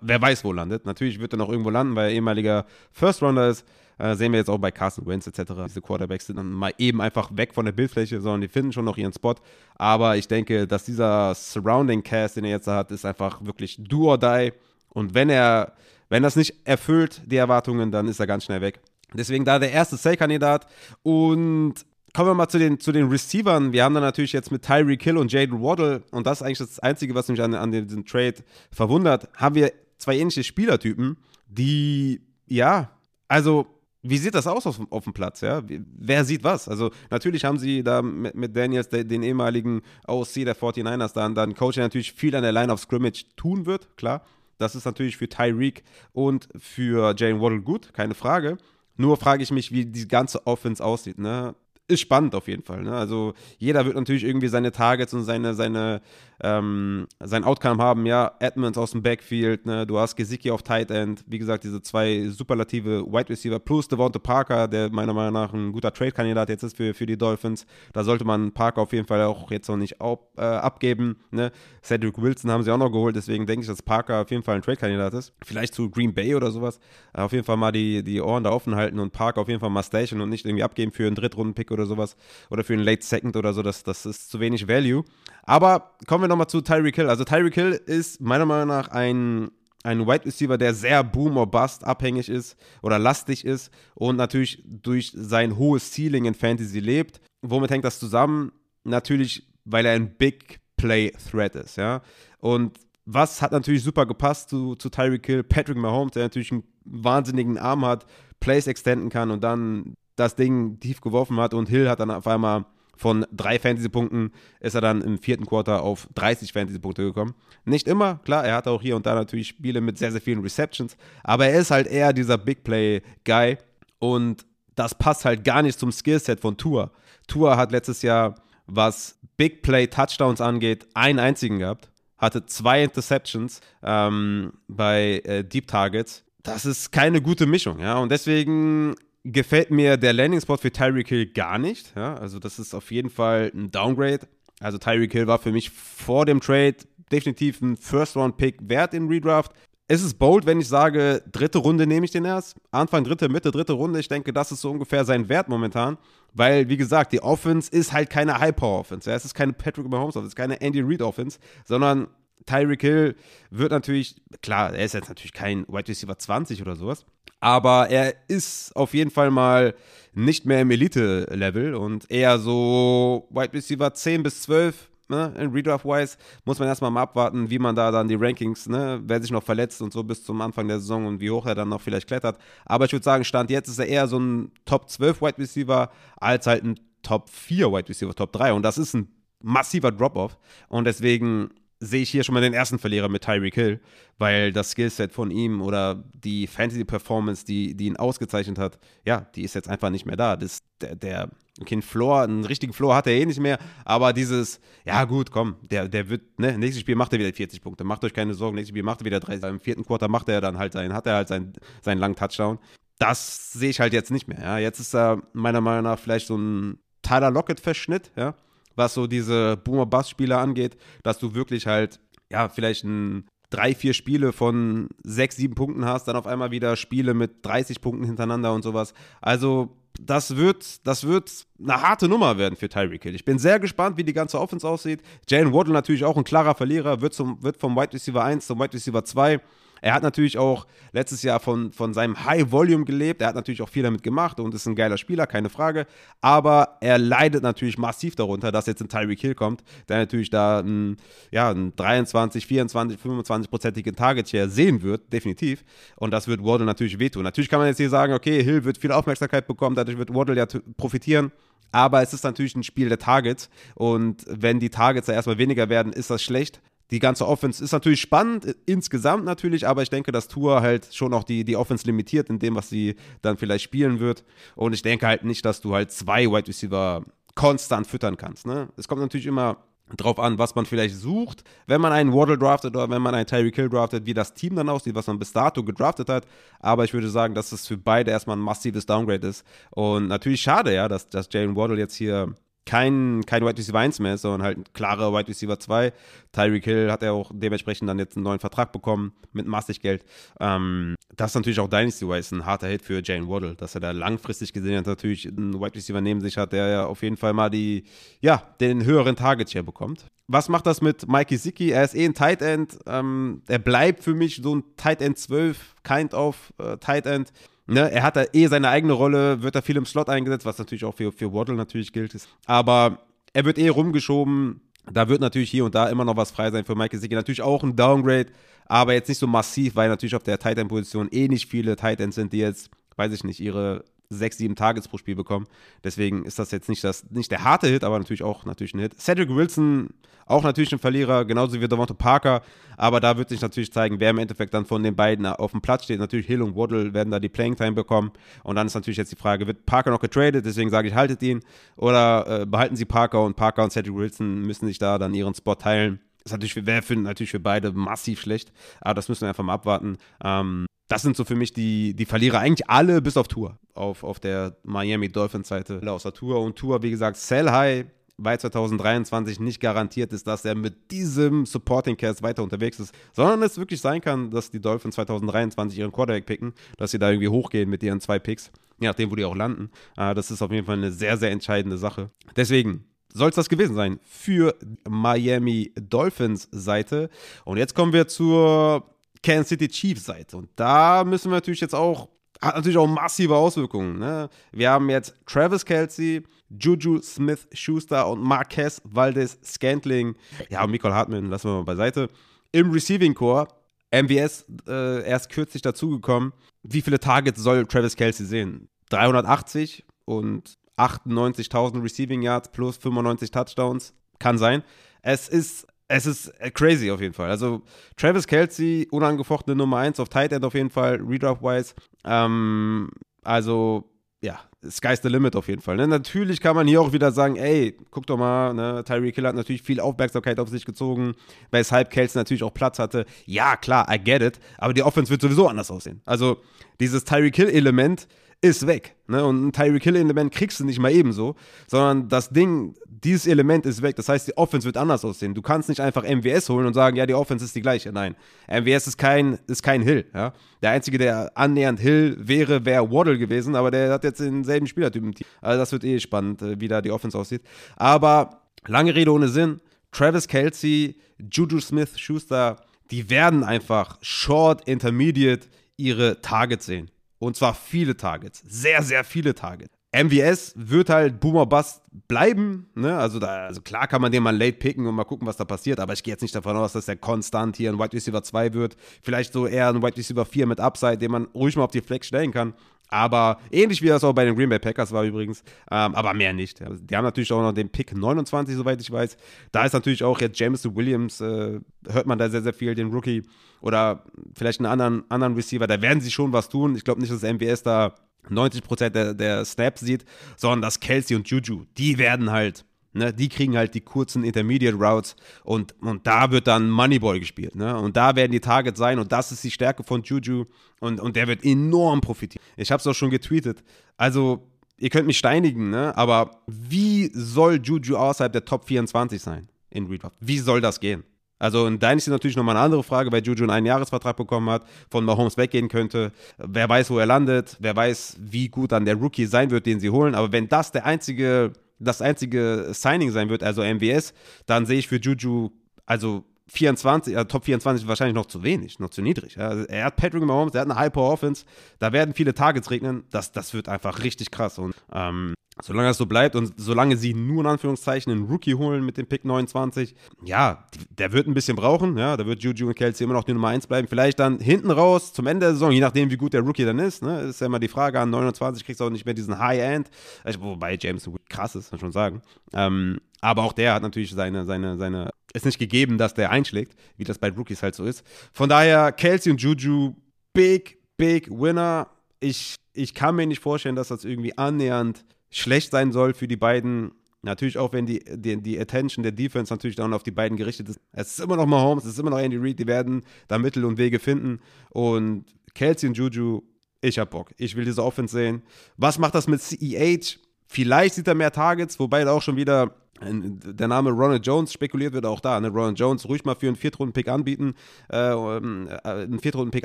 wer 0.00 0.20
weiß 0.20 0.44
wo 0.44 0.52
landet. 0.52 0.86
Natürlich 0.86 1.20
wird 1.20 1.32
er 1.34 1.38
noch 1.38 1.48
irgendwo 1.48 1.70
landen, 1.70 1.96
weil 1.96 2.10
er 2.10 2.14
ehemaliger 2.14 2.66
First 2.92 3.22
Rounder 3.22 3.48
ist. 3.48 3.64
Äh, 3.98 4.14
sehen 4.14 4.32
wir 4.32 4.38
jetzt 4.38 4.48
auch 4.48 4.58
bei 4.58 4.70
Carson 4.70 5.06
Wentz 5.06 5.26
etc. 5.26 5.52
Diese 5.66 5.82
Quarterbacks 5.82 6.26
sind 6.26 6.36
dann 6.36 6.50
mal 6.50 6.72
eben 6.78 7.02
einfach 7.02 7.30
weg 7.36 7.52
von 7.52 7.66
der 7.66 7.72
Bildfläche, 7.72 8.20
sondern 8.20 8.40
die 8.40 8.48
finden 8.48 8.72
schon 8.72 8.84
noch 8.84 8.96
ihren 8.96 9.12
Spot. 9.12 9.34
Aber 9.76 10.16
ich 10.16 10.26
denke, 10.26 10.66
dass 10.66 10.84
dieser 10.84 11.34
Surrounding 11.34 12.02
Cast, 12.02 12.36
den 12.36 12.44
er 12.44 12.50
jetzt 12.50 12.66
hat, 12.66 12.90
ist 12.90 13.04
einfach 13.04 13.44
wirklich 13.44 13.76
do 13.78 14.10
or 14.10 14.18
die. 14.18 14.52
Und 14.88 15.14
wenn 15.14 15.28
er, 15.28 15.74
wenn 16.08 16.22
das 16.22 16.36
nicht 16.36 16.54
erfüllt, 16.64 17.20
die 17.26 17.36
Erwartungen, 17.36 17.92
dann 17.92 18.08
ist 18.08 18.20
er 18.20 18.26
ganz 18.26 18.44
schnell 18.44 18.62
weg. 18.62 18.80
Deswegen 19.12 19.44
da 19.44 19.58
der 19.58 19.72
erste 19.72 19.96
Sale-Kandidat. 19.96 20.66
Und 21.02 21.74
kommen 22.14 22.28
wir 22.28 22.34
mal 22.34 22.48
zu 22.48 22.58
den, 22.58 22.80
zu 22.80 22.92
den 22.92 23.08
Receivern. 23.08 23.72
Wir 23.72 23.84
haben 23.84 23.94
dann 23.94 24.02
natürlich 24.02 24.32
jetzt 24.32 24.50
mit 24.50 24.62
Tyreek 24.62 25.02
Hill 25.02 25.16
und 25.16 25.32
Jaden 25.32 25.62
Waddle, 25.62 26.02
und 26.10 26.26
das 26.26 26.40
ist 26.40 26.46
eigentlich 26.46 26.58
das 26.58 26.78
Einzige, 26.80 27.14
was 27.14 27.28
mich 27.28 27.40
an, 27.40 27.54
an 27.54 27.72
diesem 27.72 28.04
Trade 28.04 28.36
verwundert, 28.70 29.28
haben 29.36 29.54
wir 29.54 29.72
zwei 29.98 30.16
ähnliche 30.16 30.44
Spielertypen, 30.44 31.16
die, 31.46 32.20
ja, 32.46 32.90
also 33.28 33.66
wie 34.02 34.16
sieht 34.16 34.34
das 34.34 34.46
aus 34.46 34.66
auf, 34.66 34.80
auf, 34.90 35.04
dem 35.04 35.12
Platz? 35.12 35.42
Ja? 35.42 35.62
Wer 35.66 36.24
sieht 36.24 36.42
was? 36.42 36.68
Also, 36.68 36.90
natürlich 37.10 37.44
haben 37.44 37.58
sie 37.58 37.82
da 37.82 38.00
mit, 38.00 38.34
mit 38.34 38.56
Daniels, 38.56 38.88
den, 38.88 39.06
den 39.06 39.22
ehemaligen 39.22 39.82
OC 40.06 40.34
der 40.36 40.56
49ers, 40.56 41.12
dann, 41.12 41.34
dann 41.34 41.54
Coach, 41.54 41.74
der 41.74 41.84
natürlich 41.84 42.12
viel 42.12 42.34
an 42.34 42.42
der 42.42 42.52
Line 42.52 42.72
of 42.72 42.80
Scrimmage 42.80 43.24
tun 43.36 43.66
wird, 43.66 43.96
klar. 43.96 44.24
Das 44.56 44.74
ist 44.74 44.84
natürlich 44.84 45.16
für 45.16 45.28
Tyreek 45.28 45.84
und 46.12 46.48
für 46.58 47.14
Jane 47.16 47.40
Waddle 47.40 47.62
gut, 47.62 47.92
keine 47.94 48.14
Frage. 48.14 48.58
Nur 48.96 49.16
frage 49.16 49.42
ich 49.42 49.50
mich, 49.50 49.72
wie 49.72 49.86
die 49.86 50.06
ganze 50.06 50.46
Offense 50.46 50.84
aussieht. 50.84 51.18
Ne? 51.18 51.54
Ist 51.90 52.00
spannend 52.00 52.34
auf 52.34 52.48
jeden 52.48 52.62
Fall. 52.62 52.82
Ne? 52.82 52.92
Also 52.92 53.34
jeder 53.58 53.84
wird 53.84 53.96
natürlich 53.96 54.24
irgendwie 54.24 54.48
seine 54.48 54.72
Targets 54.72 55.12
und 55.12 55.24
seine, 55.24 55.54
seine, 55.54 56.00
ähm, 56.42 57.06
sein 57.20 57.44
Outcome 57.44 57.82
haben. 57.82 58.06
Ja, 58.06 58.32
Edmonds 58.38 58.78
aus 58.78 58.92
dem 58.92 59.02
Backfield, 59.02 59.66
ne? 59.66 59.86
du 59.86 59.98
hast 59.98 60.16
Gesicki 60.16 60.50
auf 60.50 60.62
Tight 60.62 60.90
End. 60.90 61.24
Wie 61.26 61.38
gesagt, 61.38 61.64
diese 61.64 61.82
zwei 61.82 62.28
superlative 62.28 63.04
Wide 63.06 63.28
Receiver 63.28 63.58
plus 63.58 63.88
Devonta 63.88 64.18
Parker, 64.18 64.68
der 64.68 64.90
meiner 64.90 65.12
Meinung 65.12 65.34
nach 65.34 65.52
ein 65.52 65.72
guter 65.72 65.92
Trade-Kandidat 65.92 66.48
jetzt 66.48 66.62
ist 66.62 66.76
für, 66.76 66.94
für 66.94 67.06
die 67.06 67.18
Dolphins. 67.18 67.66
Da 67.92 68.04
sollte 68.04 68.24
man 68.24 68.52
Parker 68.52 68.82
auf 68.82 68.92
jeden 68.92 69.06
Fall 69.06 69.22
auch 69.22 69.50
jetzt 69.50 69.68
noch 69.68 69.76
nicht 69.76 70.00
ab, 70.00 70.28
äh, 70.36 70.42
abgeben. 70.42 71.16
Ne? 71.30 71.50
Cedric 71.82 72.20
Wilson 72.20 72.50
haben 72.50 72.62
sie 72.62 72.70
auch 72.70 72.78
noch 72.78 72.90
geholt, 72.90 73.16
deswegen 73.16 73.46
denke 73.46 73.62
ich, 73.62 73.68
dass 73.68 73.82
Parker 73.82 74.22
auf 74.22 74.30
jeden 74.30 74.42
Fall 74.42 74.56
ein 74.56 74.62
Trade-Kandidat 74.62 75.14
ist. 75.14 75.32
Vielleicht 75.44 75.74
zu 75.74 75.90
Green 75.90 76.14
Bay 76.14 76.34
oder 76.34 76.50
sowas. 76.50 76.78
Auf 77.12 77.32
jeden 77.32 77.44
Fall 77.44 77.56
mal 77.56 77.72
die, 77.72 78.02
die 78.02 78.20
Ohren 78.20 78.44
da 78.44 78.50
offen 78.50 78.76
halten 78.76 78.98
und 78.98 79.12
Parker 79.12 79.40
auf 79.40 79.48
jeden 79.48 79.60
Fall 79.60 79.70
mal 79.70 79.82
station 79.82 80.20
und 80.20 80.28
nicht 80.28 80.46
irgendwie 80.46 80.62
abgeben 80.62 80.92
für 80.92 81.06
einen 81.06 81.16
Drittrunden-Pick 81.16 81.70
oder 81.70 81.79
oder 81.80 81.88
sowas 81.88 82.16
oder 82.50 82.64
für 82.64 82.74
einen 82.74 82.82
Late 82.82 83.04
Second 83.04 83.36
oder 83.36 83.52
so, 83.52 83.62
das, 83.62 83.82
das 83.82 84.06
ist 84.06 84.30
zu 84.30 84.40
wenig 84.40 84.68
Value. 84.68 85.04
Aber 85.42 85.96
kommen 86.06 86.24
wir 86.24 86.28
nochmal 86.28 86.48
zu 86.48 86.60
Tyreek 86.60 86.96
Hill. 86.96 87.08
Also 87.08 87.24
Tyreek 87.24 87.54
Hill 87.54 87.80
ist 87.86 88.20
meiner 88.20 88.46
Meinung 88.46 88.68
nach 88.68 88.88
ein, 88.88 89.50
ein 89.82 90.06
Wide 90.06 90.26
Receiver, 90.26 90.58
der 90.58 90.74
sehr 90.74 91.02
Boom 91.02 91.36
or 91.36 91.50
Bust 91.50 91.84
abhängig 91.84 92.28
ist 92.28 92.56
oder 92.82 92.98
lastig 92.98 93.44
ist 93.44 93.70
und 93.94 94.16
natürlich 94.16 94.62
durch 94.66 95.12
sein 95.14 95.56
hohes 95.56 95.92
Ceiling 95.92 96.26
in 96.26 96.34
Fantasy 96.34 96.80
lebt. 96.80 97.20
Womit 97.42 97.70
hängt 97.70 97.84
das 97.84 97.98
zusammen? 97.98 98.52
Natürlich, 98.84 99.48
weil 99.64 99.86
er 99.86 99.92
ein 99.92 100.16
Big 100.16 100.60
Play 100.76 101.12
Threat 101.30 101.56
ist, 101.56 101.76
ja. 101.76 102.02
Und 102.38 102.78
was 103.04 103.42
hat 103.42 103.52
natürlich 103.52 103.82
super 103.82 104.06
gepasst 104.06 104.50
zu, 104.50 104.76
zu 104.76 104.88
Tyreek 104.88 105.26
Hill? 105.26 105.42
Patrick 105.42 105.76
Mahomes, 105.76 106.12
der 106.12 106.24
natürlich 106.24 106.52
einen 106.52 106.64
wahnsinnigen 106.84 107.58
Arm 107.58 107.84
hat, 107.84 108.06
Plays 108.40 108.66
extenden 108.66 109.10
kann 109.10 109.30
und 109.30 109.44
dann 109.44 109.94
das 110.20 110.36
Ding 110.36 110.78
tief 110.80 111.00
geworfen 111.00 111.38
hat 111.38 111.54
und 111.54 111.68
Hill 111.68 111.88
hat 111.88 112.00
dann 112.00 112.10
auf 112.10 112.26
einmal 112.26 112.64
von 113.00 113.24
drei 113.32 113.58
Fantasy-Punkten 113.58 114.30
ist 114.60 114.74
er 114.74 114.82
dann 114.82 115.00
im 115.00 115.18
vierten 115.18 115.46
Quarter 115.46 115.82
auf 115.82 116.06
30 116.14 116.52
Fantasy-Punkte 116.52 117.02
gekommen. 117.02 117.34
Nicht 117.64 117.88
immer, 117.88 118.20
klar, 118.24 118.44
er 118.44 118.54
hatte 118.54 118.70
auch 118.70 118.82
hier 118.82 118.94
und 118.94 119.06
da 119.06 119.14
natürlich 119.14 119.48
Spiele 119.48 119.80
mit 119.80 119.96
sehr, 119.96 120.12
sehr 120.12 120.20
vielen 120.20 120.40
Receptions, 120.40 120.98
aber 121.24 121.46
er 121.46 121.60
ist 121.60 121.70
halt 121.70 121.86
eher 121.86 122.12
dieser 122.12 122.36
Big 122.36 122.62
Play-Guy 122.62 123.56
und 123.98 124.44
das 124.74 124.94
passt 124.94 125.24
halt 125.24 125.44
gar 125.44 125.62
nicht 125.62 125.78
zum 125.78 125.92
Skillset 125.92 126.40
von 126.40 126.58
Tour. 126.58 126.90
Tour 127.26 127.56
hat 127.56 127.72
letztes 127.72 128.02
Jahr, 128.02 128.34
was 128.66 129.18
Big 129.38 129.62
Play-Touchdowns 129.62 130.42
angeht, 130.42 130.86
einen 130.92 131.18
einzigen 131.18 131.58
gehabt, 131.58 131.90
hatte 132.18 132.44
zwei 132.44 132.82
Interceptions 132.82 133.62
ähm, 133.82 134.52
bei 134.68 135.22
äh, 135.24 135.42
Deep 135.42 135.68
Targets. 135.68 136.22
Das 136.42 136.66
ist 136.66 136.92
keine 136.92 137.22
gute 137.22 137.46
Mischung, 137.46 137.78
ja, 137.78 137.96
und 137.96 138.12
deswegen 138.12 138.94
gefällt 139.24 139.70
mir 139.70 139.96
der 139.96 140.12
Landing-Spot 140.12 140.56
für 140.56 140.72
Tyreek 140.72 141.08
Hill 141.08 141.26
gar 141.26 141.58
nicht. 141.58 141.92
Ja? 141.96 142.14
Also, 142.14 142.38
das 142.38 142.58
ist 142.58 142.74
auf 142.74 142.90
jeden 142.90 143.10
Fall 143.10 143.50
ein 143.54 143.70
Downgrade. 143.70 144.26
Also, 144.60 144.78
Tyreek 144.78 145.12
Hill 145.12 145.26
war 145.26 145.38
für 145.38 145.52
mich 145.52 145.70
vor 145.70 146.26
dem 146.26 146.40
Trade 146.40 146.76
definitiv 147.12 147.60
ein 147.60 147.76
First-Round-Pick 147.76 148.68
wert 148.68 148.94
im 148.94 149.08
Redraft. 149.08 149.52
Es 149.88 150.04
ist 150.04 150.20
bold, 150.20 150.46
wenn 150.46 150.60
ich 150.60 150.68
sage, 150.68 151.20
dritte 151.32 151.58
Runde 151.58 151.84
nehme 151.84 152.04
ich 152.04 152.12
den 152.12 152.24
erst. 152.24 152.56
Anfang 152.70 153.02
dritte, 153.02 153.28
Mitte, 153.28 153.50
dritte 153.50 153.72
Runde. 153.72 153.98
Ich 153.98 154.06
denke, 154.06 154.32
das 154.32 154.52
ist 154.52 154.60
so 154.60 154.70
ungefähr 154.70 155.04
sein 155.04 155.28
Wert 155.28 155.48
momentan. 155.48 155.98
Weil, 156.32 156.68
wie 156.68 156.76
gesagt, 156.76 157.12
die 157.12 157.20
Offense 157.20 157.68
ist 157.72 157.92
halt 157.92 158.08
keine 158.08 158.38
High-Power-Offense. 158.38 159.10
Ja? 159.10 159.16
Es 159.16 159.24
ist 159.24 159.34
keine 159.34 159.52
Patrick 159.52 159.88
Mahomes-Offense, 159.88 160.36
keine 160.36 160.60
Andy 160.60 160.80
Reid-Offense, 160.80 161.40
sondern 161.64 162.06
Tyreek 162.46 162.80
Hill 162.80 163.16
wird 163.50 163.70
natürlich, 163.70 164.16
klar, 164.42 164.74
er 164.74 164.84
ist 164.84 164.94
jetzt 164.94 165.08
natürlich 165.08 165.32
kein 165.32 165.66
Wide 165.68 165.88
Receiver 165.88 166.18
20 166.18 166.62
oder 166.62 166.76
sowas, 166.76 167.04
aber 167.40 167.88
er 167.88 168.14
ist 168.28 168.74
auf 168.76 168.94
jeden 168.94 169.10
Fall 169.10 169.30
mal 169.30 169.74
nicht 170.12 170.46
mehr 170.46 170.60
im 170.60 170.70
Elite-Level 170.70 171.74
und 171.74 172.10
eher 172.10 172.38
so 172.38 173.28
Wide 173.30 173.52
Receiver 173.52 173.92
10 173.92 174.22
bis 174.22 174.42
12. 174.42 174.88
Ne, 175.08 175.34
in 175.40 175.50
Redraft-wise 175.50 176.16
muss 176.44 176.60
man 176.60 176.68
erstmal 176.68 176.92
mal 176.92 177.02
abwarten, 177.02 177.50
wie 177.50 177.58
man 177.58 177.74
da 177.74 177.90
dann 177.90 178.06
die 178.06 178.14
Rankings, 178.14 178.68
ne, 178.68 179.00
wer 179.02 179.20
sich 179.20 179.32
noch 179.32 179.42
verletzt 179.42 179.82
und 179.82 179.92
so 179.92 180.04
bis 180.04 180.22
zum 180.22 180.40
Anfang 180.40 180.68
der 180.68 180.78
Saison 180.78 181.04
und 181.04 181.20
wie 181.20 181.32
hoch 181.32 181.46
er 181.46 181.56
dann 181.56 181.68
noch 181.68 181.80
vielleicht 181.80 182.06
klettert. 182.06 182.38
Aber 182.64 182.84
ich 182.84 182.92
würde 182.92 183.02
sagen, 183.02 183.24
Stand 183.24 183.50
jetzt 183.50 183.68
ist 183.68 183.80
er 183.80 183.88
eher 183.88 184.06
so 184.06 184.20
ein 184.20 184.52
Top 184.66 184.88
12 184.88 185.20
Wide 185.20 185.38
Receiver 185.38 185.90
als 186.16 186.46
halt 186.46 186.62
ein 186.62 186.78
Top 187.02 187.28
4 187.28 187.72
Wide 187.72 187.88
Receiver, 187.88 188.14
Top 188.14 188.32
3. 188.32 188.52
Und 188.52 188.62
das 188.62 188.78
ist 188.78 188.94
ein 188.94 189.08
massiver 189.40 189.90
Drop-Off. 189.90 190.38
Und 190.68 190.84
deswegen 190.84 191.50
sehe 191.80 192.02
ich 192.02 192.10
hier 192.10 192.24
schon 192.24 192.34
mal 192.34 192.42
den 192.42 192.52
ersten 192.52 192.78
Verlierer 192.78 193.08
mit 193.08 193.24
Tyreek 193.24 193.54
Hill, 193.54 193.80
weil 194.18 194.52
das 194.52 194.72
Skillset 194.72 195.12
von 195.12 195.30
ihm 195.30 195.62
oder 195.62 196.04
die 196.12 196.46
Fantasy-Performance, 196.46 197.46
die, 197.46 197.74
die 197.74 197.86
ihn 197.86 197.96
ausgezeichnet 197.96 198.58
hat, 198.58 198.78
ja, 199.06 199.26
die 199.34 199.42
ist 199.42 199.54
jetzt 199.54 199.68
einfach 199.68 199.88
nicht 199.88 200.04
mehr 200.04 200.16
da. 200.16 200.36
Das, 200.36 200.60
der, 200.82 200.94
der 200.94 201.30
okay, 201.58 201.76
einen 201.76 201.82
Floor, 201.82 202.22
einen 202.22 202.44
richtigen 202.44 202.74
Floor 202.74 202.94
hat 202.94 203.06
er 203.06 203.14
eh 203.14 203.24
nicht 203.24 203.40
mehr, 203.40 203.58
aber 203.86 204.12
dieses, 204.12 204.60
ja 204.84 205.04
gut, 205.04 205.30
komm, 205.30 205.56
der, 205.62 205.88
der 205.88 206.10
wird, 206.10 206.38
ne, 206.38 206.58
nächstes 206.58 206.82
Spiel 206.82 206.96
macht 206.96 207.14
er 207.14 207.18
wieder 207.18 207.32
40 207.32 207.62
Punkte, 207.62 207.82
macht 207.82 208.04
euch 208.04 208.12
keine 208.12 208.34
Sorgen, 208.34 208.56
nächstes 208.56 208.74
Spiel 208.74 208.82
macht 208.82 209.00
er 209.00 209.06
wieder 209.06 209.20
30, 209.20 209.42
im 209.44 209.60
vierten 209.60 209.84
Quarter 209.84 210.08
macht 210.08 210.28
er 210.28 210.42
dann 210.42 210.58
halt 210.58 210.74
seinen, 210.74 210.92
hat 210.92 211.06
er 211.06 211.14
halt 211.14 211.28
seinen, 211.28 211.54
seinen 211.80 211.98
langen 211.98 212.14
Touchdown. 212.14 212.58
Das 212.98 213.54
sehe 213.54 213.70
ich 213.70 213.80
halt 213.80 213.94
jetzt 213.94 214.10
nicht 214.10 214.28
mehr, 214.28 214.40
ja. 214.42 214.58
Jetzt 214.58 214.80
ist 214.80 214.94
er 214.94 215.22
meiner 215.32 215.62
Meinung 215.62 215.84
nach 215.84 215.98
vielleicht 215.98 216.26
so 216.26 216.36
ein 216.36 216.78
Tyler 217.00 217.30
Lockett-Verschnitt, 217.30 218.12
ja 218.16 218.34
was 218.76 218.94
so 218.94 219.06
diese 219.06 219.56
Boomer-Bass-Spieler 219.56 220.38
angeht, 220.38 220.76
dass 221.02 221.18
du 221.18 221.34
wirklich 221.34 221.66
halt, 221.66 222.00
ja, 222.30 222.48
vielleicht 222.48 222.84
ein 222.84 223.24
drei, 223.50 223.74
vier 223.74 223.94
Spiele 223.94 224.32
von 224.32 224.88
sechs, 225.02 225.36
sieben 225.36 225.54
Punkten 225.54 225.84
hast, 225.84 226.04
dann 226.04 226.16
auf 226.16 226.26
einmal 226.26 226.50
wieder 226.50 226.76
Spiele 226.76 227.14
mit 227.14 227.44
30 227.44 227.80
Punkten 227.80 228.04
hintereinander 228.04 228.52
und 228.54 228.62
sowas. 228.62 228.94
Also, 229.20 229.76
das 230.00 230.36
wird, 230.36 230.86
das 230.86 231.06
wird 231.06 231.46
eine 231.60 231.82
harte 231.82 232.08
Nummer 232.08 232.38
werden 232.38 232.56
für 232.56 232.68
Tyreek 232.68 233.02
Hill. 233.02 233.14
Ich 233.14 233.24
bin 233.24 233.38
sehr 233.38 233.58
gespannt, 233.58 233.96
wie 233.96 234.04
die 234.04 234.12
ganze 234.12 234.40
Offense 234.40 234.66
aussieht. 234.66 235.02
Jalen 235.28 235.52
Waddle 235.52 235.72
natürlich 235.72 236.04
auch 236.04 236.16
ein 236.16 236.24
klarer 236.24 236.54
Verlierer, 236.54 237.00
wird, 237.00 237.12
zum, 237.12 237.42
wird 237.42 237.56
vom 237.56 237.76
Wide 237.76 237.92
Receiver 237.92 238.22
1 238.22 238.46
zum 238.46 238.58
Wide 238.60 238.72
Receiver 238.72 239.04
2. 239.04 239.40
Er 239.82 239.94
hat 239.94 240.02
natürlich 240.02 240.38
auch 240.38 240.66
letztes 240.92 241.22
Jahr 241.22 241.40
von, 241.40 241.72
von 241.72 241.94
seinem 241.94 242.24
High 242.24 242.50
Volume 242.50 242.84
gelebt. 242.84 243.22
Er 243.22 243.28
hat 243.28 243.34
natürlich 243.34 243.62
auch 243.62 243.68
viel 243.68 243.82
damit 243.82 244.02
gemacht 244.02 244.40
und 244.40 244.54
ist 244.54 244.66
ein 244.66 244.74
geiler 244.74 244.98
Spieler, 244.98 245.26
keine 245.26 245.48
Frage. 245.48 245.86
Aber 246.20 246.76
er 246.80 246.98
leidet 246.98 247.42
natürlich 247.42 247.78
massiv 247.78 248.16
darunter, 248.16 248.52
dass 248.52 248.66
jetzt 248.66 248.80
ein 248.80 248.88
Tyreek 248.88 249.20
Hill 249.20 249.34
kommt, 249.34 249.62
der 249.88 249.98
natürlich 249.98 250.30
da 250.30 250.60
ein, 250.60 250.96
ja, 251.30 251.50
ein 251.50 251.74
23, 251.76 252.46
24, 252.46 253.00
25-prozentigen 253.00 253.94
Target 253.94 254.28
Share 254.28 254.48
sehen 254.48 254.82
wird, 254.82 255.12
definitiv. 255.12 255.64
Und 255.96 256.10
das 256.10 256.28
wird 256.28 256.44
Waddle 256.44 256.66
natürlich 256.66 256.98
wehtun. 256.98 257.22
Natürlich 257.22 257.48
kann 257.48 257.60
man 257.60 257.68
jetzt 257.68 257.78
hier 257.78 257.90
sagen, 257.90 258.12
okay, 258.12 258.42
Hill 258.42 258.64
wird 258.64 258.78
viel 258.78 258.92
Aufmerksamkeit 258.92 259.46
bekommen, 259.46 259.76
dadurch 259.76 259.98
wird 259.98 260.14
Waddle 260.14 260.36
ja 260.36 260.46
profitieren. 260.76 261.32
Aber 261.72 262.02
es 262.02 262.12
ist 262.12 262.24
natürlich 262.24 262.56
ein 262.56 262.64
Spiel 262.64 262.88
der 262.88 262.98
Targets. 262.98 263.48
Und 263.74 264.24
wenn 264.28 264.58
die 264.58 264.70
Targets 264.70 265.06
ja 265.06 265.14
erstmal 265.14 265.38
weniger 265.38 265.68
werden, 265.68 265.92
ist 265.92 266.10
das 266.10 266.22
schlecht 266.22 266.60
die 266.90 266.98
ganze 266.98 267.26
Offense 267.26 267.62
ist 267.62 267.72
natürlich 267.72 268.00
spannend, 268.00 268.44
äh, 268.44 268.54
insgesamt 268.66 269.24
natürlich, 269.24 269.66
aber 269.66 269.82
ich 269.82 269.90
denke, 269.90 270.12
dass 270.12 270.28
Tour 270.28 270.60
halt 270.60 270.94
schon 270.94 271.14
auch 271.14 271.24
die, 271.24 271.44
die 271.44 271.56
Offense 271.56 271.86
limitiert 271.86 272.30
in 272.30 272.38
dem, 272.38 272.54
was 272.54 272.68
sie 272.68 272.96
dann 273.22 273.36
vielleicht 273.36 273.64
spielen 273.64 274.00
wird. 274.00 274.24
Und 274.56 274.72
ich 274.72 274.82
denke 274.82 275.06
halt 275.06 275.24
nicht, 275.24 275.44
dass 275.44 275.60
du 275.60 275.74
halt 275.74 275.92
zwei 275.92 276.26
Wide 276.26 276.48
Receiver 276.48 277.04
konstant 277.34 277.86
füttern 277.86 278.16
kannst. 278.16 278.46
Ne? 278.46 278.68
Es 278.76 278.88
kommt 278.88 279.00
natürlich 279.00 279.26
immer 279.26 279.58
drauf 279.96 280.18
an, 280.18 280.38
was 280.38 280.54
man 280.54 280.66
vielleicht 280.66 280.94
sucht, 280.94 281.42
wenn 281.66 281.80
man 281.80 281.92
einen 281.92 282.12
Waddle 282.12 282.38
draftet 282.38 282.76
oder 282.76 282.88
wenn 282.90 283.02
man 283.02 283.14
einen 283.14 283.26
Tyreek 283.26 283.56
Hill 283.56 283.68
draftet, 283.68 284.06
wie 284.06 284.14
das 284.14 284.34
Team 284.34 284.54
dann 284.54 284.68
aussieht, 284.68 284.94
was 284.94 285.06
man 285.06 285.18
bis 285.18 285.32
dato 285.32 285.64
gedraftet 285.64 286.08
hat. 286.08 286.26
Aber 286.60 286.84
ich 286.84 286.94
würde 286.94 287.08
sagen, 287.08 287.34
dass 287.34 287.52
es 287.52 287.66
für 287.66 287.76
beide 287.76 288.10
erstmal 288.10 288.36
ein 288.36 288.42
massives 288.42 288.86
Downgrade 288.86 289.26
ist. 289.26 289.44
Und 289.70 290.08
natürlich 290.08 290.42
schade, 290.42 290.74
ja, 290.74 290.88
dass, 290.88 291.08
dass 291.08 291.28
Jalen 291.32 291.56
Waddle 291.56 291.78
jetzt 291.78 291.94
hier 291.94 292.34
kein, 292.66 293.22
kein 293.26 293.44
Wide 293.44 293.58
Receiver 293.58 293.78
1 293.78 293.98
mehr 294.00 294.14
ist, 294.14 294.22
sondern 294.22 294.42
halt 294.42 294.58
ein 294.58 294.64
klarer 294.72 295.12
Wide 295.12 295.28
Receiver 295.28 295.58
2. 295.58 295.92
Tyreek 296.32 296.64
Hill 296.64 296.92
hat 296.92 297.02
er 297.02 297.12
auch 297.12 297.30
dementsprechend 297.34 297.88
dann 297.88 297.98
jetzt 297.98 298.16
einen 298.16 298.24
neuen 298.24 298.38
Vertrag 298.38 298.72
bekommen 298.72 299.12
mit 299.32 299.46
massig 299.46 299.80
Geld. 299.80 300.04
Ähm, 300.38 300.94
das 301.16 301.32
ist 301.32 301.34
natürlich 301.34 301.60
auch 301.60 301.68
Dynasty-wise 301.68 302.36
ein 302.36 302.46
harter 302.46 302.68
Hit 302.68 302.82
für 302.82 303.02
Jane 303.02 303.28
Waddle, 303.28 303.56
dass 303.56 303.74
er 303.74 303.80
da 303.80 303.90
langfristig 303.90 304.52
gesehen 304.52 304.78
hat, 304.78 304.86
natürlich 304.86 305.26
einen 305.26 305.60
Wide 305.60 305.74
Receiver 305.74 306.00
neben 306.00 306.20
sich 306.20 306.36
hat, 306.36 306.52
der 306.52 306.68
ja 306.68 306.86
auf 306.86 307.02
jeden 307.02 307.16
Fall 307.16 307.32
mal 307.32 307.50
die, 307.50 307.84
ja, 308.20 308.42
den 308.60 308.84
höheren 308.84 309.16
Target 309.16 309.50
Share 309.50 309.64
bekommt. 309.64 310.06
Was 310.28 310.48
macht 310.48 310.66
das 310.66 310.80
mit 310.80 311.08
Mikey 311.08 311.36
Sicki? 311.38 311.70
Er 311.70 311.82
ist 311.82 311.96
eh 311.96 312.04
ein 312.04 312.14
Tight 312.14 312.40
End. 312.40 312.78
Ähm, 312.86 313.42
er 313.48 313.58
bleibt 313.58 314.04
für 314.04 314.14
mich 314.14 314.40
so 314.40 314.54
ein 314.54 314.64
Tight 314.76 315.02
End 315.02 315.18
12, 315.18 315.74
kind 315.82 316.14
of 316.14 316.52
äh, 316.58 316.76
Tight 316.76 317.06
End. 317.06 317.32
Ne, 317.70 317.88
er 317.88 318.02
hat 318.02 318.16
da 318.16 318.24
eh 318.32 318.48
seine 318.48 318.68
eigene 318.68 318.92
Rolle, 318.92 319.42
wird 319.42 319.54
da 319.54 319.62
viel 319.62 319.76
im 319.76 319.86
Slot 319.86 320.08
eingesetzt, 320.08 320.44
was 320.44 320.58
natürlich 320.58 320.84
auch 320.84 320.94
für, 320.94 321.12
für 321.12 321.32
Waddle 321.32 321.54
natürlich 321.54 321.92
gilt. 321.92 322.16
Aber 322.46 322.98
er 323.32 323.44
wird 323.44 323.58
eh 323.58 323.68
rumgeschoben. 323.68 324.60
Da 324.92 325.08
wird 325.08 325.20
natürlich 325.20 325.50
hier 325.50 325.64
und 325.64 325.74
da 325.76 325.88
immer 325.88 326.04
noch 326.04 326.16
was 326.16 326.32
frei 326.32 326.50
sein 326.50 326.64
für 326.64 326.74
Mike 326.74 326.90
Gesicki. 326.90 327.14
Natürlich 327.14 327.42
auch 327.42 327.62
ein 327.62 327.76
Downgrade, 327.76 328.26
aber 328.66 328.94
jetzt 328.94 329.08
nicht 329.08 329.18
so 329.18 329.28
massiv, 329.28 329.76
weil 329.76 329.88
natürlich 329.88 330.16
auf 330.16 330.24
der 330.24 330.40
Tight 330.40 330.58
End 330.58 330.68
Position 330.68 331.08
eh 331.12 331.28
nicht 331.28 331.48
viele 331.48 331.76
Tight 331.76 332.00
Ends 332.00 332.16
sind, 332.16 332.32
die 332.32 332.38
jetzt, 332.38 332.70
weiß 332.96 333.12
ich 333.12 333.22
nicht, 333.22 333.38
ihre 333.38 333.84
sechs, 334.10 334.38
sieben 334.38 334.56
Targets 334.56 334.88
pro 334.88 334.98
Spiel 334.98 335.14
bekommen. 335.14 335.46
Deswegen 335.84 336.24
ist 336.24 336.38
das 336.38 336.50
jetzt 336.50 336.68
nicht, 336.68 336.82
das, 336.82 337.08
nicht 337.10 337.30
der 337.30 337.44
harte 337.44 337.68
Hit, 337.68 337.84
aber 337.84 337.98
natürlich 337.98 338.22
auch 338.22 338.44
natürlich 338.44 338.74
ein 338.74 338.80
Hit. 338.80 339.00
Cedric 339.00 339.28
Wilson, 339.28 339.90
auch 340.26 340.42
natürlich 340.42 340.72
ein 340.72 340.80
Verlierer, 340.80 341.24
genauso 341.24 341.60
wie 341.60 341.68
Devonta 341.68 341.94
Parker. 341.94 342.42
Aber 342.76 343.00
da 343.00 343.16
wird 343.16 343.28
sich 343.28 343.40
natürlich 343.40 343.72
zeigen, 343.72 344.00
wer 344.00 344.10
im 344.10 344.18
Endeffekt 344.18 344.52
dann 344.52 344.66
von 344.66 344.82
den 344.82 344.96
beiden 344.96 345.26
auf 345.26 345.52
dem 345.52 345.60
Platz 345.60 345.84
steht. 345.84 346.00
Natürlich 346.00 346.26
Hill 346.26 346.42
und 346.42 346.56
Waddle 346.56 346.92
werden 346.92 347.10
da 347.10 347.20
die 347.20 347.28
Playing 347.28 347.56
Time 347.56 347.72
bekommen. 347.72 348.10
Und 348.42 348.56
dann 348.56 348.66
ist 348.66 348.74
natürlich 348.74 348.96
jetzt 348.96 349.12
die 349.12 349.16
Frage, 349.16 349.46
wird 349.46 349.64
Parker 349.64 349.90
noch 349.90 350.00
getradet? 350.00 350.44
Deswegen 350.44 350.70
sage 350.70 350.88
ich, 350.88 350.94
haltet 350.94 351.22
ihn. 351.22 351.40
Oder 351.76 352.42
äh, 352.42 352.46
behalten 352.46 352.76
Sie 352.76 352.84
Parker 352.84 353.22
und 353.22 353.36
Parker 353.36 353.62
und 353.62 353.70
Cedric 353.70 353.94
Wilson 353.94 354.42
müssen 354.42 354.66
sich 354.66 354.78
da 354.78 354.98
dann 354.98 355.14
ihren 355.14 355.34
Spot 355.34 355.54
teilen. 355.54 356.00
Das 356.24 356.32
wäre 356.32 356.96
natürlich 356.96 357.30
für 357.30 357.40
beide 357.40 357.72
massiv 357.72 358.20
schlecht, 358.20 358.52
aber 358.80 358.94
das 358.94 359.08
müssen 359.08 359.22
wir 359.22 359.28
einfach 359.28 359.44
mal 359.44 359.54
abwarten. 359.54 359.96
Ähm, 360.22 360.66
das 360.90 361.02
sind 361.02 361.16
so 361.16 361.24
für 361.24 361.36
mich 361.36 361.52
die, 361.52 361.94
die 361.94 362.04
Verlierer, 362.04 362.40
eigentlich 362.40 362.68
alle 362.68 363.00
bis 363.00 363.16
auf 363.16 363.28
Tour, 363.28 363.56
auf, 363.74 364.02
auf 364.02 364.18
der 364.18 364.56
Miami 364.64 365.08
Dolphins 365.08 365.46
Seite 365.46 365.80
außer 365.86 366.12
Tour. 366.12 366.40
Und 366.40 366.56
Tour, 366.56 366.82
wie 366.82 366.90
gesagt, 366.90 367.16
Sell 367.16 367.48
High, 367.48 367.86
weil 368.16 368.40
2023 368.40 369.38
nicht 369.38 369.60
garantiert 369.60 370.12
ist, 370.12 370.26
dass 370.26 370.44
er 370.44 370.56
mit 370.56 370.90
diesem 370.90 371.46
Supporting 371.46 371.96
Cast 371.96 372.24
weiter 372.24 372.42
unterwegs 372.42 372.80
ist, 372.80 372.92
sondern 373.12 373.40
es 373.42 373.56
wirklich 373.56 373.80
sein 373.80 374.00
kann, 374.00 374.32
dass 374.32 374.50
die 374.50 374.60
Dolphins 374.60 374.96
2023 374.96 375.78
ihren 375.78 375.92
Quarterback 375.92 376.26
picken, 376.26 376.54
dass 376.76 376.90
sie 376.90 376.98
da 376.98 377.08
irgendwie 377.08 377.28
hochgehen 377.28 377.70
mit 377.70 377.84
ihren 377.84 378.00
zwei 378.00 378.18
Picks, 378.18 378.50
je 378.80 378.88
nachdem, 378.88 379.12
wo 379.12 379.14
die 379.14 379.24
auch 379.24 379.36
landen. 379.36 379.70
Äh, 379.96 380.16
das 380.16 380.32
ist 380.32 380.42
auf 380.42 380.50
jeden 380.50 380.66
Fall 380.66 380.76
eine 380.76 380.90
sehr, 380.90 381.16
sehr 381.16 381.30
entscheidende 381.30 381.78
Sache. 381.78 382.10
Deswegen, 382.34 382.84
soll 383.12 383.28
es 383.28 383.36
das 383.36 383.48
gewesen 383.48 383.76
sein 383.76 384.00
für 384.04 384.56
Miami 384.88 385.72
Dolphins 385.76 386.48
Seite. 386.50 387.10
Und 387.44 387.58
jetzt 387.58 387.74
kommen 387.74 387.92
wir 387.92 388.06
zur 388.08 388.84
Kansas 389.22 389.48
City 389.48 389.68
Chiefs 389.68 390.04
Seite. 390.04 390.36
Und 390.36 390.48
da 390.56 391.04
müssen 391.04 391.30
wir 391.30 391.36
natürlich 391.36 391.60
jetzt 391.60 391.74
auch, 391.74 392.08
hat 392.40 392.56
natürlich 392.56 392.78
auch 392.78 392.86
massive 392.86 393.36
Auswirkungen. 393.36 393.98
Ne? 393.98 394.28
Wir 394.52 394.70
haben 394.70 394.88
jetzt 394.90 395.14
Travis 395.26 395.64
Kelsey, 395.64 396.22
Juju 396.48 397.00
Smith 397.02 397.46
Schuster 397.52 398.08
und 398.08 398.22
Marquez 398.22 398.80
Valdez 398.84 399.38
Scantling. 399.44 400.16
Ja, 400.48 400.64
und 400.64 400.70
Michael 400.70 400.94
Hartman 400.94 401.26
lassen 401.26 401.48
wir 401.48 401.58
mal 401.58 401.64
beiseite. 401.64 402.08
Im 402.52 402.70
Receiving 402.72 403.14
Core, 403.14 403.46
MVS 403.92 404.46
äh, 404.66 405.06
erst 405.06 405.30
kürzlich 405.30 405.62
dazugekommen. 405.62 406.32
Wie 406.62 406.82
viele 406.82 406.98
Targets 406.98 407.40
soll 407.40 407.66
Travis 407.66 407.96
Kelsey 407.96 408.26
sehen? 408.26 408.68
380 408.90 409.84
und 410.04 410.58
98.000 410.76 411.82
Receiving 411.82 412.22
Yards 412.22 412.50
plus 412.50 412.76
95 412.78 413.30
Touchdowns. 413.30 413.94
Kann 414.18 414.38
sein. 414.38 414.62
Es 415.02 415.28
ist 415.28 415.66
es 415.90 416.06
ist 416.06 416.28
äh, 416.38 416.50
crazy 416.50 416.90
auf 416.90 417.00
jeden 417.00 417.14
Fall. 417.14 417.30
Also 417.30 417.62
Travis 417.96 418.26
Kelsey, 418.26 418.86
unangefochtene 418.92 419.56
Nummer 419.56 419.78
1 419.78 419.98
auf 419.98 420.08
Tight 420.08 420.32
End 420.32 420.44
auf 420.44 420.54
jeden 420.54 420.70
Fall, 420.70 421.00
Redraft-wise. 421.02 421.74
Ähm, 422.04 422.90
also, 423.24 423.90
ja, 424.22 424.38
sky's 424.64 425.02
the 425.02 425.08
limit 425.08 425.34
auf 425.34 425.48
jeden 425.48 425.60
Fall. 425.60 425.76
Ne? 425.76 425.88
Natürlich 425.88 426.40
kann 426.40 426.54
man 426.54 426.68
hier 426.68 426.80
auch 426.80 426.92
wieder 426.92 427.10
sagen, 427.10 427.34
ey, 427.34 427.76
guck 427.90 428.06
doch 428.06 428.16
mal, 428.16 428.54
ne? 428.54 428.84
Tyreek 428.84 429.16
Hill 429.16 429.26
hat 429.26 429.34
natürlich 429.34 429.62
viel 429.62 429.80
Aufmerksamkeit 429.80 430.38
auf 430.38 430.48
sich 430.48 430.64
gezogen, 430.64 431.14
weshalb 431.50 431.90
Kelsey 431.90 432.16
natürlich 432.16 432.44
auch 432.44 432.54
Platz 432.54 432.78
hatte. 432.78 433.04
Ja, 433.26 433.56
klar, 433.56 433.92
I 433.92 433.98
get 433.98 434.22
it, 434.22 434.38
aber 434.58 434.72
die 434.72 434.84
Offense 434.84 435.10
wird 435.10 435.22
sowieso 435.22 435.48
anders 435.48 435.72
aussehen. 435.72 436.02
Also 436.04 436.36
dieses 436.78 437.02
Tyreek 437.02 437.34
Hill-Element 437.34 438.06
ist 438.42 438.66
weg. 438.66 438.96
Ne? 439.06 439.24
Und 439.24 439.46
ein 439.46 439.52
Tyreek 439.52 439.82
Hill-Element 439.82 440.32
kriegst 440.32 440.60
du 440.60 440.64
nicht 440.64 440.78
mal 440.78 440.90
ebenso, 440.90 441.36
sondern 441.66 442.08
das 442.08 442.30
Ding, 442.30 442.74
dieses 442.86 443.26
Element 443.26 443.66
ist 443.66 443.82
weg. 443.82 443.96
Das 443.96 444.08
heißt, 444.08 444.28
die 444.28 444.36
Offense 444.36 444.64
wird 444.64 444.76
anders 444.76 445.04
aussehen. 445.04 445.34
Du 445.34 445.42
kannst 445.42 445.68
nicht 445.68 445.80
einfach 445.80 446.04
MWS 446.04 446.48
holen 446.48 446.66
und 446.66 446.74
sagen, 446.74 446.96
ja, 446.96 447.06
die 447.06 447.14
Offense 447.14 447.44
ist 447.44 447.54
die 447.54 447.60
gleiche. 447.60 447.92
Nein, 447.92 448.16
MWS 448.48 448.88
ist 448.88 448.96
kein, 448.98 449.38
ist 449.46 449.62
kein 449.62 449.82
Hill. 449.82 450.06
Ja? 450.14 450.32
Der 450.62 450.70
Einzige, 450.70 450.96
der 450.96 451.36
annähernd 451.36 451.80
Hill 451.80 452.16
wäre, 452.18 452.64
wäre 452.64 452.90
Waddle 452.90 453.18
gewesen, 453.18 453.54
aber 453.54 453.70
der 453.70 453.92
hat 453.92 454.04
jetzt 454.04 454.20
denselben 454.20 454.66
Spielertyp 454.66 455.02
im 455.02 455.14
Team. 455.14 455.26
Also 455.42 455.58
das 455.58 455.72
wird 455.72 455.84
eh 455.84 455.98
spannend, 456.00 456.40
äh, 456.42 456.60
wie 456.60 456.68
da 456.68 456.80
die 456.80 456.90
Offense 456.90 457.18
aussieht. 457.18 457.42
Aber 457.76 458.42
lange 458.66 458.94
Rede 458.94 459.12
ohne 459.12 459.28
Sinn. 459.28 459.60
Travis 459.92 460.28
Kelsey, 460.28 460.96
Juju 461.18 461.60
Smith, 461.60 461.98
Schuster, 461.98 462.56
die 462.90 463.10
werden 463.10 463.44
einfach 463.44 463.98
short, 464.02 464.66
intermediate 464.66 465.48
ihre 465.76 466.20
Targets 466.20 466.66
sehen. 466.66 466.90
Und 467.20 467.36
zwar 467.36 467.54
viele 467.54 467.96
Targets. 467.96 468.42
Sehr, 468.48 468.82
sehr 468.82 469.04
viele 469.04 469.34
Targets. 469.34 469.74
MVS 469.92 470.54
wird 470.56 470.88
halt 470.88 471.20
Boomer 471.20 471.46
Bust 471.46 471.82
bleiben. 472.08 472.70
Ne? 472.74 472.96
Also, 472.96 473.18
da, 473.18 473.46
also 473.46 473.60
klar 473.60 473.88
kann 473.88 474.00
man 474.00 474.10
den 474.10 474.22
mal 474.22 474.36
late 474.36 474.56
picken 474.56 474.86
und 474.86 474.94
mal 474.94 475.04
gucken, 475.04 475.26
was 475.26 475.36
da 475.36 475.44
passiert. 475.44 475.80
Aber 475.80 475.92
ich 475.92 476.02
gehe 476.02 476.12
jetzt 476.12 476.22
nicht 476.22 476.34
davon 476.34 476.56
aus, 476.56 476.72
dass 476.72 476.86
der 476.86 476.96
konstant 476.96 477.56
hier 477.56 477.70
ein 477.70 477.78
Wide 477.78 477.92
Receiver 477.92 478.22
2 478.22 478.54
wird. 478.54 478.76
Vielleicht 479.02 479.32
so 479.32 479.46
eher 479.46 479.68
ein 479.68 479.82
Wide 479.82 479.96
Receiver 479.96 480.24
4 480.24 480.46
mit 480.46 480.60
Upside, 480.60 480.98
den 480.98 481.10
man 481.10 481.24
ruhig 481.34 481.56
mal 481.56 481.64
auf 481.64 481.72
die 481.72 481.82
Flex 481.82 482.06
stellen 482.06 482.32
kann. 482.32 482.54
Aber 482.90 483.38
ähnlich 483.50 483.82
wie 483.82 483.86
das 483.86 484.02
auch 484.04 484.12
bei 484.12 484.24
den 484.24 484.34
Green 484.34 484.48
Bay 484.48 484.58
Packers 484.58 484.92
war 484.92 485.04
übrigens. 485.04 485.42
Ähm, 485.70 485.94
aber 485.94 486.12
mehr 486.12 486.32
nicht. 486.32 486.60
Die 486.60 486.96
haben 486.96 487.04
natürlich 487.04 487.32
auch 487.32 487.40
noch 487.40 487.52
den 487.52 487.70
Pick 487.70 487.96
29, 487.96 488.56
soweit 488.56 488.80
ich 488.80 488.90
weiß. 488.90 489.16
Da 489.52 489.64
ist 489.64 489.72
natürlich 489.72 490.02
auch 490.02 490.20
jetzt 490.20 490.38
Jameson 490.38 490.74
Williams, 490.74 491.20
äh, 491.20 491.60
hört 491.88 492.06
man 492.06 492.18
da 492.18 492.28
sehr, 492.28 492.42
sehr 492.42 492.52
viel, 492.52 492.74
den 492.74 492.92
Rookie. 492.92 493.22
Oder 493.60 494.04
vielleicht 494.34 494.58
einen 494.60 494.66
anderen, 494.66 495.04
anderen 495.08 495.34
Receiver. 495.34 495.66
Da 495.66 495.80
werden 495.80 496.00
sie 496.00 496.10
schon 496.10 496.32
was 496.32 496.48
tun. 496.48 496.74
Ich 496.74 496.84
glaube 496.84 497.00
nicht, 497.00 497.12
dass 497.12 497.22
MWS 497.22 497.62
da 497.62 497.94
90% 498.28 498.90
der, 498.90 499.14
der 499.14 499.44
Snaps 499.44 499.80
sieht, 499.80 500.04
sondern 500.36 500.62
dass 500.62 500.80
Kelsey 500.80 501.16
und 501.16 501.28
Juju, 501.28 501.64
die 501.78 501.98
werden 501.98 502.30
halt 502.30 502.64
Ne, 502.92 503.12
die 503.12 503.28
kriegen 503.28 503.56
halt 503.56 503.74
die 503.74 503.82
kurzen 503.82 504.24
Intermediate 504.24 504.76
Routes 504.76 505.14
und, 505.44 505.80
und 505.80 506.08
da 506.08 506.32
wird 506.32 506.48
dann 506.48 506.68
Moneyball 506.68 507.20
gespielt. 507.20 507.54
Ne? 507.54 507.78
Und 507.78 507.96
da 507.96 508.16
werden 508.16 508.32
die 508.32 508.40
Targets 508.40 508.80
sein 508.80 508.98
und 508.98 509.12
das 509.12 509.30
ist 509.30 509.44
die 509.44 509.50
Stärke 509.52 509.84
von 509.84 510.02
Juju 510.02 510.46
und, 510.80 510.98
und 510.98 511.14
der 511.14 511.28
wird 511.28 511.44
enorm 511.44 512.00
profitieren. 512.00 512.44
Ich 512.56 512.72
habe 512.72 512.80
es 512.80 512.86
auch 512.88 512.94
schon 512.94 513.10
getweetet. 513.10 513.62
Also, 513.96 514.48
ihr 514.76 514.90
könnt 514.90 515.06
mich 515.06 515.18
steinigen, 515.18 515.70
ne? 515.70 515.96
aber 515.96 516.42
wie 516.48 517.12
soll 517.14 517.60
Juju 517.62 517.96
außerhalb 517.96 518.32
der 518.32 518.44
Top 518.44 518.66
24 518.66 519.22
sein 519.22 519.48
in 519.70 519.86
Redraft? 519.86 520.16
Wie 520.18 520.38
soll 520.38 520.60
das 520.60 520.80
gehen? 520.80 521.04
Also 521.38 521.66
in 521.66 521.78
Dynasty 521.78 522.10
natürlich 522.10 522.36
nochmal 522.36 522.56
eine 522.56 522.64
andere 522.64 522.82
Frage, 522.82 523.10
weil 523.12 523.22
Juju 523.22 523.44
einen 523.44 523.50
Einjahresvertrag 523.50 524.16
bekommen 524.16 524.50
hat, 524.50 524.66
von 524.90 525.04
Mahomes 525.04 525.36
weggehen 525.36 525.68
könnte. 525.68 526.12
Wer 526.38 526.68
weiß, 526.68 526.90
wo 526.90 526.98
er 526.98 527.06
landet, 527.06 527.56
wer 527.60 527.74
weiß, 527.74 528.18
wie 528.20 528.48
gut 528.48 528.72
dann 528.72 528.84
der 528.84 528.96
Rookie 528.96 529.26
sein 529.26 529.50
wird, 529.50 529.64
den 529.64 529.80
sie 529.80 529.90
holen. 529.90 530.14
Aber 530.14 530.32
wenn 530.32 530.48
das 530.48 530.70
der 530.70 530.84
einzige 530.84 531.52
das 531.80 532.02
einzige 532.02 532.68
Signing 532.72 533.10
sein 533.10 533.28
wird, 533.28 533.42
also 533.42 533.62
MWS, 533.62 534.12
dann 534.46 534.66
sehe 534.66 534.78
ich 534.78 534.88
für 534.88 535.00
Juju, 535.00 535.50
also 535.86 536.24
24, 536.50 537.16
äh, 537.16 537.24
Top 537.26 537.44
24 537.44 537.86
wahrscheinlich 537.86 538.14
noch 538.14 538.26
zu 538.26 538.42
wenig, 538.42 538.78
noch 538.78 538.90
zu 538.90 539.02
niedrig. 539.02 539.38
Also 539.38 539.64
er 539.64 539.86
hat 539.86 539.96
Patrick 539.96 540.22
Mahomes, 540.22 540.54
er 540.54 540.62
hat 540.62 540.70
eine 540.70 540.80
Hyper-Offense, 540.80 541.44
da 541.78 541.92
werden 541.92 542.14
viele 542.14 542.34
Targets 542.34 542.70
regnen, 542.70 543.04
das, 543.10 543.32
das 543.32 543.54
wird 543.54 543.68
einfach 543.68 544.02
richtig 544.02 544.30
krass. 544.30 544.58
Und 544.58 544.74
ähm, 544.92 545.34
Solange 545.62 545.88
das 545.88 545.98
so 545.98 546.06
bleibt 546.06 546.36
und 546.36 546.54
solange 546.56 546.96
sie 546.96 547.12
nur 547.14 547.42
in 547.42 547.46
Anführungszeichen 547.46 548.12
einen 548.12 548.24
Rookie 548.24 548.54
holen 548.54 548.84
mit 548.84 548.96
dem 548.96 549.06
Pick 549.06 549.24
29, 549.24 549.94
ja, 550.24 550.64
der 550.90 551.12
wird 551.12 551.26
ein 551.26 551.34
bisschen 551.34 551.56
brauchen, 551.56 551.98
ja, 551.98 552.16
da 552.16 552.26
wird 552.26 552.42
Juju 552.42 552.68
und 552.68 552.74
Kelsey 552.74 553.04
immer 553.04 553.14
noch 553.14 553.24
die 553.24 553.34
Nummer 553.34 553.48
1 553.48 553.66
bleiben. 553.66 553.88
Vielleicht 553.88 554.18
dann 554.18 554.38
hinten 554.38 554.70
raus 554.70 555.12
zum 555.12 555.26
Ende 555.26 555.46
der 555.46 555.52
Saison, 555.52 555.70
je 555.70 555.80
nachdem, 555.80 556.10
wie 556.10 556.16
gut 556.16 556.32
der 556.32 556.42
Rookie 556.42 556.64
dann 556.64 556.78
ist, 556.78 557.02
ne, 557.02 557.22
ist 557.22 557.40
ja 557.40 557.46
immer 557.46 557.58
die 557.58 557.68
Frage, 557.68 558.00
an 558.00 558.10
29 558.10 558.64
kriegst 558.64 558.80
du 558.80 558.84
auch 558.84 558.90
nicht 558.90 559.04
mehr 559.04 559.14
diesen 559.14 559.38
High-End, 559.38 559.90
wobei 560.38 560.78
James 560.80 561.08
krass 561.28 561.54
ist, 561.54 561.70
kann 561.70 561.78
man 561.78 561.80
schon 561.80 561.92
sagen. 561.92 562.22
Ähm, 562.52 563.00
aber 563.20 563.42
auch 563.42 563.52
der 563.52 563.74
hat 563.74 563.82
natürlich 563.82 564.12
seine, 564.12 564.46
seine, 564.46 564.78
seine, 564.78 565.10
ist 565.32 565.44
nicht 565.44 565.58
gegeben, 565.58 565.98
dass 565.98 566.14
der 566.14 566.30
einschlägt, 566.30 566.74
wie 566.96 567.04
das 567.04 567.18
bei 567.18 567.30
Rookies 567.30 567.62
halt 567.62 567.74
so 567.74 567.84
ist. 567.84 568.04
Von 568.32 568.48
daher, 568.48 568.92
Kelsey 568.92 569.30
und 569.30 569.40
Juju, 569.40 569.94
big, 570.32 570.78
big 570.96 571.30
Winner. 571.30 571.88
Ich, 572.18 572.56
ich 572.72 572.94
kann 572.94 573.16
mir 573.16 573.26
nicht 573.26 573.40
vorstellen, 573.40 573.76
dass 573.76 573.88
das 573.88 574.04
irgendwie 574.04 574.36
annähernd 574.36 575.04
schlecht 575.30 575.70
sein 575.70 575.92
soll 575.92 576.14
für 576.14 576.28
die 576.28 576.36
beiden. 576.36 576.92
Natürlich 577.22 577.58
auch, 577.58 577.72
wenn 577.72 577.86
die, 577.86 578.02
die, 578.08 578.40
die 578.40 578.58
Attention 578.58 579.02
der 579.02 579.12
Defense 579.12 579.52
natürlich 579.52 579.76
dann 579.76 579.92
auf 579.92 580.02
die 580.02 580.10
beiden 580.10 580.36
gerichtet 580.36 580.68
ist. 580.68 580.80
Es 580.92 581.18
ist 581.18 581.20
immer 581.20 581.36
noch 581.36 581.46
Mahomes, 581.46 581.84
es 581.84 581.92
ist 581.92 581.98
immer 581.98 582.10
noch 582.10 582.18
Andy 582.18 582.38
Reid, 582.38 582.58
die 582.58 582.66
werden 582.66 583.04
da 583.28 583.38
Mittel 583.38 583.64
und 583.64 583.78
Wege 583.78 583.98
finden. 583.98 584.40
Und 584.70 585.26
Kelsey 585.54 585.88
und 585.88 585.96
Juju, 585.96 586.42
ich 586.80 586.98
hab 586.98 587.10
Bock. 587.10 587.32
Ich 587.36 587.56
will 587.56 587.64
diese 587.64 587.84
Offense 587.84 588.16
sehen. 588.16 588.42
Was 588.76 588.98
macht 588.98 589.14
das 589.14 589.28
mit 589.28 589.42
CEH? 589.42 590.18
Vielleicht 590.46 590.94
sieht 590.94 591.06
er 591.06 591.14
mehr 591.14 591.30
Targets, 591.30 591.78
wobei 591.78 592.04
da 592.04 592.12
auch 592.12 592.22
schon 592.22 592.36
wieder 592.36 592.74
der 593.02 593.68
Name 593.68 593.90
Ronald 593.90 594.26
Jones 594.26 594.52
spekuliert 594.52 594.92
wird 594.92 595.06
auch 595.06 595.20
da. 595.20 595.40
Ne? 595.40 595.48
Ronald 595.48 595.78
Jones 595.78 596.08
ruhig 596.08 596.24
mal 596.24 596.34
für 596.34 596.48
einen 596.48 596.56
Viertrunden-Pick 596.56 597.08
anbieten, 597.08 597.54
äh, 597.90 598.12
ähm, 598.12 598.68
äh, 598.68 598.88
einen 598.88 599.20
Viertrunden-Pick 599.20 599.64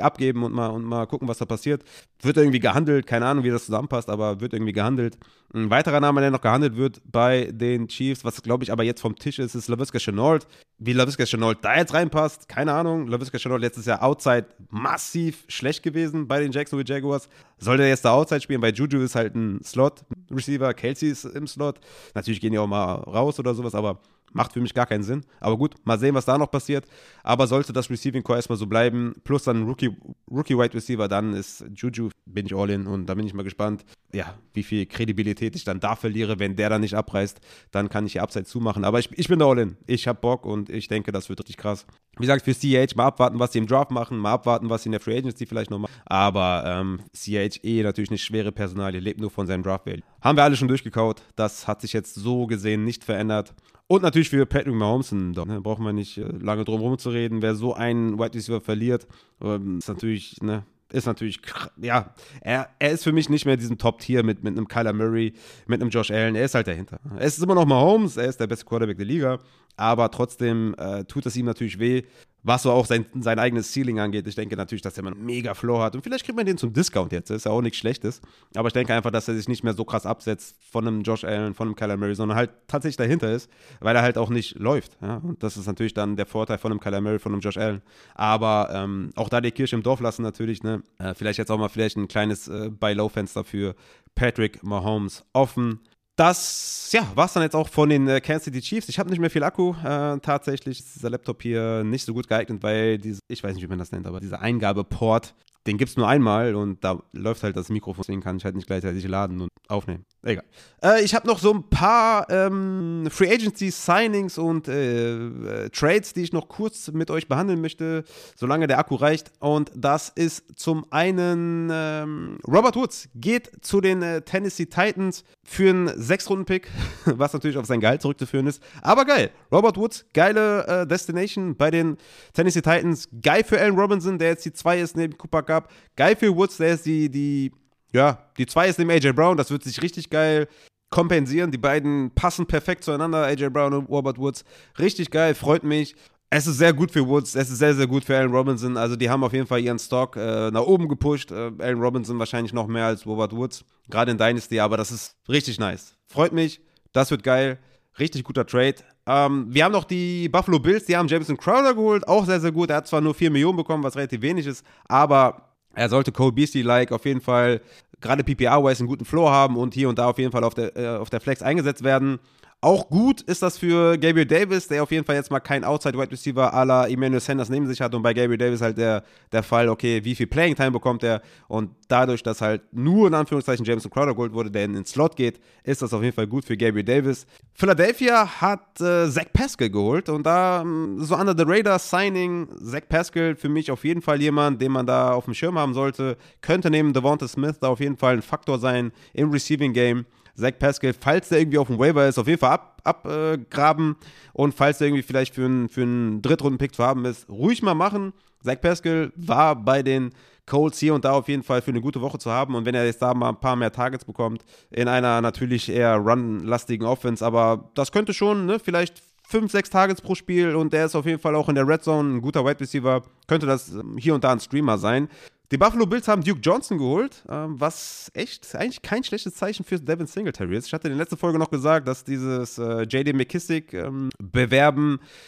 abgeben 0.00 0.42
und 0.42 0.52
mal, 0.52 0.68
und 0.68 0.84
mal 0.84 1.06
gucken, 1.06 1.28
was 1.28 1.38
da 1.38 1.44
passiert. 1.44 1.82
Wird 2.22 2.36
irgendwie 2.36 2.60
gehandelt, 2.60 3.06
keine 3.06 3.26
Ahnung, 3.26 3.44
wie 3.44 3.50
das 3.50 3.66
zusammenpasst, 3.66 4.08
aber 4.08 4.40
wird 4.40 4.54
irgendwie 4.54 4.72
gehandelt. 4.72 5.18
Ein 5.54 5.70
weiterer 5.70 6.00
Name, 6.00 6.20
der 6.20 6.30
noch 6.30 6.40
gehandelt 6.40 6.76
wird 6.76 7.00
bei 7.04 7.50
den 7.52 7.88
Chiefs, 7.88 8.24
was 8.24 8.42
glaube 8.42 8.64
ich 8.64 8.72
aber 8.72 8.82
jetzt 8.82 9.00
vom 9.00 9.16
Tisch 9.16 9.38
ist, 9.38 9.54
ist 9.54 9.68
LaVisca 9.68 9.98
Chenault. 9.98 10.46
Wie 10.78 10.92
LaVisca 10.92 11.24
Chenault 11.24 11.64
da 11.64 11.76
jetzt 11.76 11.94
reinpasst, 11.94 12.48
keine 12.48 12.72
Ahnung. 12.72 13.06
LaVisca 13.06 13.38
Chenault 13.38 13.60
letztes 13.60 13.86
Jahr 13.86 14.02
Outside 14.02 14.46
massiv 14.70 15.44
schlecht 15.48 15.82
gewesen 15.82 16.26
bei 16.26 16.40
den 16.40 16.52
Jacksonville 16.52 16.88
Jaguars. 16.88 17.28
Soll 17.58 17.76
der 17.76 17.88
jetzt 17.88 18.04
da 18.04 18.12
Outside 18.12 18.40
spielen? 18.40 18.60
Bei 18.60 18.70
Juju 18.70 19.00
ist 19.00 19.14
halt 19.14 19.34
ein 19.34 19.60
Slot-Receiver, 19.62 20.74
Kelsey 20.74 21.10
ist 21.10 21.24
im 21.24 21.46
Slot. 21.46 21.80
Natürlich 22.14 22.40
gehen 22.40 22.52
die 22.52 22.58
auch 22.58 22.66
mal 22.66 22.94
raus 22.94 23.38
oder 23.38 23.54
sowas, 23.54 23.74
aber 23.74 24.00
Macht 24.36 24.52
für 24.52 24.60
mich 24.60 24.74
gar 24.74 24.86
keinen 24.86 25.02
Sinn. 25.02 25.24
Aber 25.40 25.56
gut, 25.56 25.74
mal 25.84 25.98
sehen, 25.98 26.14
was 26.14 26.26
da 26.26 26.36
noch 26.36 26.50
passiert. 26.50 26.86
Aber 27.22 27.46
sollte 27.46 27.72
das 27.72 27.90
Receiving 27.90 28.22
Core 28.22 28.38
erstmal 28.38 28.58
so 28.58 28.66
bleiben, 28.66 29.14
plus 29.24 29.44
dann 29.44 29.64
Rookie, 29.64 29.96
Rookie 30.30 30.56
Wide 30.56 30.74
Receiver, 30.74 31.08
dann 31.08 31.32
ist 31.32 31.64
Juju, 31.74 32.10
bin 32.26 32.46
ich 32.46 32.54
all 32.54 32.70
in 32.70 32.86
und 32.86 33.06
da 33.06 33.14
bin 33.14 33.26
ich 33.26 33.34
mal 33.34 33.42
gespannt, 33.42 33.84
ja, 34.12 34.34
wie 34.52 34.62
viel 34.62 34.86
Kredibilität 34.86 35.56
ich 35.56 35.64
dann 35.64 35.80
da 35.80 35.96
verliere. 35.96 36.38
Wenn 36.38 36.56
der 36.56 36.68
dann 36.68 36.82
nicht 36.82 36.94
abreißt, 36.94 37.40
dann 37.70 37.88
kann 37.88 38.06
ich 38.06 38.12
hier 38.12 38.22
Upside 38.22 38.44
zumachen. 38.44 38.84
Aber 38.84 38.98
ich, 38.98 39.10
ich 39.18 39.28
bin 39.28 39.38
da 39.38 39.46
all 39.46 39.58
in. 39.58 39.76
Ich 39.86 40.06
habe 40.06 40.20
Bock 40.20 40.44
und 40.44 40.70
ich 40.70 40.88
denke, 40.88 41.12
das 41.12 41.28
wird 41.28 41.40
richtig 41.40 41.56
krass. 41.56 41.86
Wie 42.18 42.22
gesagt, 42.22 42.44
für 42.44 42.54
CH 42.54 42.96
mal 42.96 43.06
abwarten, 43.06 43.38
was 43.38 43.52
sie 43.52 43.58
im 43.58 43.66
Draft 43.66 43.90
machen, 43.90 44.18
mal 44.18 44.32
abwarten, 44.32 44.70
was 44.70 44.82
sie 44.82 44.88
in 44.88 44.92
der 44.92 45.00
Free 45.00 45.18
Agency 45.18 45.46
vielleicht 45.46 45.70
noch 45.70 45.78
machen. 45.78 45.92
Aber 46.06 46.64
ähm, 46.66 47.00
CH 47.12 47.62
eh 47.62 47.82
natürlich 47.82 48.10
eine 48.10 48.18
schwere 48.18 48.52
Personalie, 48.52 49.00
lebt 49.00 49.20
nur 49.20 49.30
von 49.30 49.46
seinem 49.46 49.62
Draft 49.62 49.86
Value. 49.86 50.02
Haben 50.22 50.36
wir 50.38 50.44
alle 50.44 50.56
schon 50.56 50.68
durchgekaut. 50.68 51.22
Das 51.36 51.68
hat 51.68 51.82
sich 51.82 51.92
jetzt 51.92 52.14
so 52.14 52.46
gesehen 52.46 52.84
nicht 52.84 53.04
verändert. 53.04 53.54
Und 53.88 54.02
natürlich 54.02 54.30
für 54.30 54.46
Patrick 54.46 54.74
Mahomes, 54.74 55.10
da 55.10 55.44
ne, 55.44 55.60
brauchen 55.60 55.84
wir 55.84 55.92
nicht 55.92 56.18
äh, 56.18 56.22
lange 56.22 56.64
drum 56.64 56.80
herum 56.80 56.98
zu 56.98 57.10
reden. 57.10 57.42
Wer 57.42 57.54
so 57.54 57.74
einen 57.74 58.18
Wide 58.18 58.34
Receiver 58.34 58.60
verliert, 58.60 59.06
ähm, 59.40 59.78
ist 59.78 59.88
natürlich, 59.88 60.42
ne, 60.42 60.64
ist 60.92 61.06
natürlich, 61.06 61.40
ja, 61.80 62.14
er, 62.40 62.68
er 62.78 62.90
ist 62.90 63.04
für 63.04 63.12
mich 63.12 63.28
nicht 63.28 63.44
mehr 63.46 63.56
diesen 63.56 63.78
Top-Tier 63.78 64.22
mit, 64.24 64.42
mit 64.42 64.56
einem 64.56 64.66
Kyler 64.66 64.92
Murray, 64.92 65.34
mit 65.66 65.80
einem 65.80 65.90
Josh 65.90 66.10
Allen. 66.10 66.34
Er 66.34 66.44
ist 66.44 66.54
halt 66.54 66.66
dahinter. 66.66 66.98
Er 67.16 67.26
ist 67.26 67.42
immer 67.42 67.54
noch 67.54 67.66
Mahomes, 67.66 68.16
er 68.16 68.26
ist 68.26 68.40
der 68.40 68.46
beste 68.46 68.64
Quarterback 68.64 68.96
der 68.96 69.06
Liga, 69.06 69.38
aber 69.76 70.10
trotzdem 70.10 70.74
äh, 70.78 71.04
tut 71.04 71.26
es 71.26 71.36
ihm 71.36 71.46
natürlich 71.46 71.78
weh, 71.78 72.02
was 72.46 72.62
so 72.62 72.70
auch 72.70 72.86
sein, 72.86 73.06
sein 73.20 73.40
eigenes 73.40 73.72
Ceiling 73.72 73.98
angeht. 73.98 74.24
Ich 74.28 74.36
denke 74.36 74.56
natürlich, 74.56 74.80
dass 74.80 74.96
er 74.96 75.04
einen 75.04 75.24
mega 75.24 75.52
Floor 75.54 75.82
hat. 75.82 75.96
Und 75.96 76.02
vielleicht 76.02 76.24
kriegt 76.24 76.36
man 76.36 76.46
den 76.46 76.56
zum 76.56 76.72
Discount 76.72 77.10
jetzt. 77.10 77.28
Ist 77.30 77.44
ja 77.44 77.50
auch 77.50 77.60
nichts 77.60 77.78
Schlechtes. 77.78 78.20
Aber 78.54 78.68
ich 78.68 78.72
denke 78.72 78.94
einfach, 78.94 79.10
dass 79.10 79.26
er 79.26 79.34
sich 79.34 79.48
nicht 79.48 79.64
mehr 79.64 79.74
so 79.74 79.84
krass 79.84 80.06
absetzt 80.06 80.54
von 80.70 80.86
einem 80.86 81.02
Josh 81.02 81.24
Allen, 81.24 81.54
von 81.54 81.66
einem 81.66 81.74
Kyler 81.74 81.96
Murray, 81.96 82.14
sondern 82.14 82.38
halt 82.38 82.50
tatsächlich 82.68 82.98
dahinter 82.98 83.32
ist, 83.32 83.50
weil 83.80 83.96
er 83.96 84.02
halt 84.02 84.16
auch 84.16 84.30
nicht 84.30 84.60
läuft. 84.60 84.96
Ja? 85.02 85.16
Und 85.16 85.42
das 85.42 85.56
ist 85.56 85.66
natürlich 85.66 85.92
dann 85.92 86.14
der 86.14 86.26
Vorteil 86.26 86.58
von 86.58 86.70
einem 86.70 86.78
Kyler 86.78 87.00
Murray, 87.00 87.18
von 87.18 87.32
einem 87.32 87.40
Josh 87.40 87.56
Allen. 87.56 87.82
Aber 88.14 88.70
ähm, 88.72 89.10
auch 89.16 89.28
da 89.28 89.40
die 89.40 89.50
Kirche 89.50 89.74
im 89.74 89.82
Dorf 89.82 89.98
lassen 89.98 90.22
natürlich. 90.22 90.62
Ne? 90.62 90.84
Äh, 90.98 91.14
vielleicht 91.14 91.40
jetzt 91.40 91.50
auch 91.50 91.58
mal 91.58 91.68
vielleicht 91.68 91.96
ein 91.96 92.06
kleines 92.06 92.46
äh, 92.46 92.70
Buy-Low-Fenster 92.70 93.42
für 93.42 93.74
Patrick 94.14 94.62
Mahomes 94.62 95.24
offen. 95.32 95.80
Das, 96.16 96.88
ja, 96.92 97.06
war 97.14 97.26
es 97.26 97.34
dann 97.34 97.42
jetzt 97.42 97.54
auch 97.54 97.68
von 97.68 97.90
den 97.90 98.08
äh, 98.08 98.22
Kansas 98.22 98.44
City 98.44 98.62
Chiefs. 98.62 98.88
Ich 98.88 98.98
habe 98.98 99.10
nicht 99.10 99.18
mehr 99.18 99.28
viel 99.28 99.44
Akku. 99.44 99.74
Äh, 99.84 100.18
tatsächlich 100.20 100.80
ist 100.80 100.96
dieser 100.96 101.10
Laptop 101.10 101.42
hier 101.42 101.84
nicht 101.84 102.06
so 102.06 102.14
gut 102.14 102.26
geeignet, 102.26 102.62
weil 102.62 102.96
diese, 102.96 103.20
ich 103.28 103.44
weiß 103.44 103.54
nicht, 103.54 103.62
wie 103.62 103.68
man 103.68 103.78
das 103.78 103.92
nennt, 103.92 104.06
aber 104.06 104.18
dieser 104.18 104.40
Eingabeport 104.40 105.34
den 105.66 105.78
gibt 105.78 105.90
es 105.90 105.96
nur 105.96 106.08
einmal 106.08 106.54
und 106.54 106.82
da 106.84 107.02
läuft 107.12 107.42
halt 107.42 107.56
das 107.56 107.68
Mikrofon, 107.68 108.02
deswegen 108.02 108.20
kann 108.20 108.36
ich 108.36 108.44
halt 108.44 108.54
nicht 108.54 108.66
gleichzeitig 108.66 109.06
laden 109.06 109.40
und 109.40 109.50
aufnehmen. 109.68 110.04
Egal. 110.22 110.44
Äh, 110.82 111.04
ich 111.04 111.14
habe 111.14 111.26
noch 111.26 111.38
so 111.38 111.52
ein 111.52 111.68
paar 111.70 112.28
ähm, 112.30 113.06
Free 113.10 113.32
Agency 113.32 113.70
Signings 113.70 114.38
und 114.38 114.66
äh, 114.66 115.14
äh, 115.14 115.70
Trades, 115.70 116.14
die 116.14 116.22
ich 116.22 116.32
noch 116.32 116.48
kurz 116.48 116.90
mit 116.92 117.12
euch 117.12 117.28
behandeln 117.28 117.60
möchte, 117.60 118.02
solange 118.34 118.66
der 118.66 118.78
Akku 118.78 118.96
reicht. 118.96 119.30
Und 119.38 119.70
das 119.74 120.08
ist 120.08 120.44
zum 120.56 120.84
einen 120.90 121.68
ähm, 121.72 122.38
Robert 122.46 122.74
Woods 122.74 123.08
geht 123.14 123.50
zu 123.60 123.80
den 123.80 124.02
äh, 124.02 124.22
Tennessee 124.22 124.66
Titans 124.66 125.22
für 125.44 125.70
einen 125.70 126.00
Sechs-Runden-Pick, 126.00 126.68
was 127.04 127.32
natürlich 127.32 127.56
auf 127.56 127.66
sein 127.66 127.80
Gehalt 127.80 128.02
zurückzuführen 128.02 128.48
ist. 128.48 128.60
Aber 128.82 129.04
geil. 129.04 129.30
Robert 129.52 129.76
Woods, 129.76 130.06
geile 130.12 130.66
äh, 130.66 130.86
Destination 130.88 131.56
bei 131.56 131.70
den 131.70 131.98
Tennessee 132.32 132.62
Titans. 132.62 133.08
Geil 133.22 133.44
für 133.44 133.60
Allen 133.60 133.78
Robinson, 133.78 134.18
der 134.18 134.30
jetzt 134.30 134.44
die 134.44 134.52
zwei 134.52 134.80
ist 134.80 134.96
neben 134.96 135.16
Cooper 135.16 135.42
gab. 135.56 135.70
Geil 135.96 136.16
für 136.16 136.34
Woods, 136.34 136.56
der 136.58 136.74
ist 136.74 136.86
die, 136.86 137.10
die, 137.10 137.52
ja, 137.92 138.18
die 138.38 138.46
zwei 138.46 138.68
ist 138.68 138.78
neben 138.78 138.90
AJ 138.90 139.12
Brown, 139.12 139.36
das 139.36 139.50
wird 139.50 139.62
sich 139.64 139.82
richtig 139.82 140.10
geil 140.10 140.48
kompensieren. 140.90 141.50
Die 141.50 141.58
beiden 141.58 142.10
passen 142.14 142.46
perfekt 142.46 142.84
zueinander, 142.84 143.24
AJ 143.24 143.50
Brown 143.50 143.74
und 143.74 143.88
Robert 143.88 144.18
Woods. 144.18 144.44
Richtig 144.78 145.10
geil, 145.10 145.34
freut 145.34 145.64
mich. 145.64 145.96
Es 146.28 146.46
ist 146.46 146.58
sehr 146.58 146.72
gut 146.72 146.90
für 146.90 147.06
Woods, 147.06 147.36
es 147.36 147.50
ist 147.50 147.58
sehr, 147.58 147.74
sehr 147.74 147.86
gut 147.86 148.04
für 148.04 148.16
Allen 148.16 148.32
Robinson. 148.32 148.76
Also, 148.76 148.96
die 148.96 149.08
haben 149.08 149.22
auf 149.22 149.32
jeden 149.32 149.46
Fall 149.46 149.60
ihren 149.60 149.78
Stock 149.78 150.16
äh, 150.16 150.50
nach 150.50 150.62
oben 150.62 150.88
gepusht. 150.88 151.30
Äh, 151.30 151.52
Allen 151.58 151.80
Robinson 151.80 152.18
wahrscheinlich 152.18 152.52
noch 152.52 152.66
mehr 152.66 152.86
als 152.86 153.06
Robert 153.06 153.32
Woods, 153.32 153.64
gerade 153.88 154.10
in 154.10 154.18
Dynasty, 154.18 154.58
aber 154.58 154.76
das 154.76 154.90
ist 154.90 155.16
richtig 155.28 155.60
nice. 155.60 155.94
Freut 156.08 156.32
mich, 156.32 156.60
das 156.92 157.10
wird 157.10 157.22
geil. 157.22 157.58
Richtig 157.98 158.24
guter 158.24 158.44
Trade. 158.44 158.76
Ähm, 159.06 159.46
wir 159.48 159.64
haben 159.64 159.72
noch 159.72 159.84
die 159.84 160.28
Buffalo 160.28 160.58
Bills, 160.58 160.84
die 160.84 160.96
haben 160.96 161.08
Jameson 161.08 161.36
Crowder 161.36 161.74
geholt, 161.74 162.06
auch 162.06 162.26
sehr, 162.26 162.40
sehr 162.40 162.52
gut. 162.52 162.70
Er 162.70 162.76
hat 162.76 162.88
zwar 162.88 163.00
nur 163.00 163.14
4 163.14 163.30
Millionen 163.30 163.56
bekommen, 163.56 163.84
was 163.84 163.96
relativ 163.96 164.20
wenig 164.20 164.46
ist, 164.46 164.64
aber 164.86 165.45
er 165.76 165.88
sollte 165.88 166.10
Cole 166.10 166.32
Beastie-like 166.32 166.90
auf 166.90 167.04
jeden 167.04 167.20
Fall 167.20 167.60
gerade 168.00 168.24
PPR-wise 168.24 168.80
einen 168.80 168.88
guten 168.88 169.04
Floor 169.04 169.30
haben 169.30 169.56
und 169.56 169.74
hier 169.74 169.88
und 169.88 169.98
da 169.98 170.06
auf 170.06 170.18
jeden 170.18 170.32
Fall 170.32 170.42
auf 170.44 170.54
der, 170.54 170.76
äh, 170.76 170.96
auf 170.96 171.10
der 171.10 171.20
Flex 171.20 171.42
eingesetzt 171.42 171.84
werden. 171.84 172.18
Auch 172.62 172.88
gut 172.88 173.20
ist 173.20 173.42
das 173.42 173.58
für 173.58 173.98
Gabriel 173.98 174.24
Davis, 174.24 174.66
der 174.66 174.82
auf 174.82 174.90
jeden 174.90 175.04
Fall 175.04 175.16
jetzt 175.16 175.30
mal 175.30 175.40
kein 175.40 175.62
Outside-Wide 175.62 176.10
Receiver 176.10 176.54
à 176.54 176.64
la 176.64 176.88
Emmanuel 176.88 177.20
Sanders 177.20 177.50
neben 177.50 177.66
sich 177.66 177.82
hat 177.82 177.94
und 177.94 178.02
bei 178.02 178.14
Gabriel 178.14 178.38
Davis 178.38 178.62
halt 178.62 178.78
der, 178.78 179.02
der 179.30 179.42
Fall, 179.42 179.68
okay, 179.68 180.02
wie 180.04 180.14
viel 180.14 180.26
Playing 180.26 180.56
Time 180.56 180.70
bekommt 180.70 181.02
er 181.02 181.20
und 181.48 181.70
dadurch, 181.88 182.22
dass 182.22 182.40
halt 182.40 182.62
nur 182.72 183.08
in 183.08 183.14
Anführungszeichen 183.14 183.64
Jameson 183.66 183.90
Crowder 183.90 184.14
geholt 184.14 184.32
wurde, 184.32 184.50
der 184.50 184.64
in 184.64 184.72
den 184.72 184.86
Slot 184.86 185.16
geht, 185.16 185.38
ist 185.64 185.82
das 185.82 185.92
auf 185.92 186.02
jeden 186.02 186.14
Fall 186.14 186.26
gut 186.26 186.46
für 186.46 186.56
Gabriel 186.56 186.82
Davis. 186.82 187.26
Philadelphia 187.52 188.40
hat 188.40 188.80
äh, 188.80 189.06
Zach 189.10 189.32
Pascal 189.34 189.68
geholt 189.68 190.08
und 190.08 190.24
da 190.24 190.64
mm, 190.64 191.02
so 191.02 191.14
under 191.14 191.34
the 191.36 191.44
radar 191.46 191.78
Signing, 191.78 192.48
Zach 192.64 192.88
Pascal 192.88 193.36
für 193.36 193.50
mich 193.50 193.70
auf 193.70 193.84
jeden 193.84 194.00
Fall 194.00 194.22
jemand, 194.22 194.62
den 194.62 194.72
man 194.72 194.86
da 194.86 195.12
auf 195.12 195.26
dem 195.26 195.34
Schirm 195.34 195.58
haben 195.58 195.74
sollte, 195.74 196.16
könnte 196.40 196.70
neben 196.70 196.94
Devonta 196.94 197.28
Smith 197.28 197.58
da 197.60 197.68
auf 197.68 197.80
jeden 197.80 197.98
Fall 197.98 198.14
ein 198.14 198.22
Faktor 198.22 198.58
sein 198.58 198.92
im 199.12 199.30
Receiving 199.30 199.74
Game. 199.74 200.06
Zach 200.36 200.58
Pascal, 200.58 200.94
falls 200.98 201.28
der 201.28 201.40
irgendwie 201.40 201.58
auf 201.58 201.68
dem 201.68 201.78
Waiver 201.78 202.06
ist, 202.06 202.18
auf 202.18 202.28
jeden 202.28 202.40
Fall 202.40 202.58
abgraben. 202.84 203.90
Ab, 203.92 204.02
äh, 204.02 204.32
und 204.32 204.54
falls 204.54 204.78
der 204.78 204.88
irgendwie 204.88 205.02
vielleicht 205.02 205.34
für 205.34 205.44
einen 205.44 205.68
für 205.68 205.86
Drittrunden-Pick 206.20 206.74
zu 206.74 206.84
haben 206.84 207.04
ist, 207.04 207.28
ruhig 207.28 207.62
mal 207.62 207.74
machen. 207.74 208.12
Zach 208.42 208.60
Pascal 208.60 209.12
war 209.16 209.56
bei 209.56 209.82
den 209.82 210.12
Colts 210.46 210.78
hier 210.78 210.94
und 210.94 211.04
da 211.04 211.12
auf 211.12 211.28
jeden 211.28 211.42
Fall 211.42 211.60
für 211.60 211.72
eine 211.72 211.80
gute 211.80 212.00
Woche 212.00 212.18
zu 212.18 212.30
haben. 212.30 212.54
Und 212.54 212.64
wenn 212.64 212.74
er 212.74 212.86
jetzt 212.86 213.02
da 213.02 213.12
mal 213.14 213.30
ein 213.30 213.40
paar 213.40 213.56
mehr 213.56 213.72
Targets 213.72 214.04
bekommt, 214.04 214.44
in 214.70 214.88
einer 214.88 215.20
natürlich 215.20 215.68
eher 215.68 215.96
run-lastigen 215.96 216.86
Offense, 216.86 217.24
aber 217.24 217.70
das 217.74 217.90
könnte 217.90 218.14
schon, 218.14 218.46
ne, 218.46 218.58
vielleicht 218.60 219.02
fünf, 219.26 219.50
sechs 219.50 219.70
Targets 219.70 220.00
pro 220.00 220.14
Spiel 220.14 220.54
und 220.54 220.72
der 220.72 220.86
ist 220.86 220.94
auf 220.94 221.04
jeden 221.04 221.18
Fall 221.18 221.34
auch 221.34 221.48
in 221.48 221.56
der 221.56 221.66
Red 221.66 221.82
Zone 221.82 222.16
ein 222.16 222.22
guter 222.22 222.44
Wide 222.44 222.60
Receiver. 222.60 223.02
Könnte 223.26 223.46
das 223.46 223.72
ähm, 223.72 223.96
hier 223.98 224.14
und 224.14 224.22
da 224.22 224.30
ein 224.30 224.40
Streamer 224.40 224.78
sein. 224.78 225.08
Die 225.52 225.58
Buffalo 225.58 225.86
Bills 225.86 226.08
haben 226.08 226.24
Duke 226.24 226.40
Johnson 226.40 226.76
geholt, 226.76 227.22
ähm, 227.28 227.60
was 227.60 228.10
echt 228.14 228.52
eigentlich 228.56 228.82
kein 228.82 229.04
schlechtes 229.04 229.34
Zeichen 229.34 229.64
für 229.64 229.78
Devin 229.78 230.08
Singletary 230.08 230.56
ist. 230.56 230.66
Ich 230.66 230.72
hatte 230.72 230.88
in 230.88 230.94
der 230.94 231.04
letzten 231.04 231.16
Folge 231.16 231.38
noch 231.38 231.50
gesagt, 231.50 231.86
dass 231.86 232.02
dieses 232.02 232.58
äh, 232.58 232.82
JD 232.82 233.14
McKissick 233.14 233.72
ähm, 233.72 234.10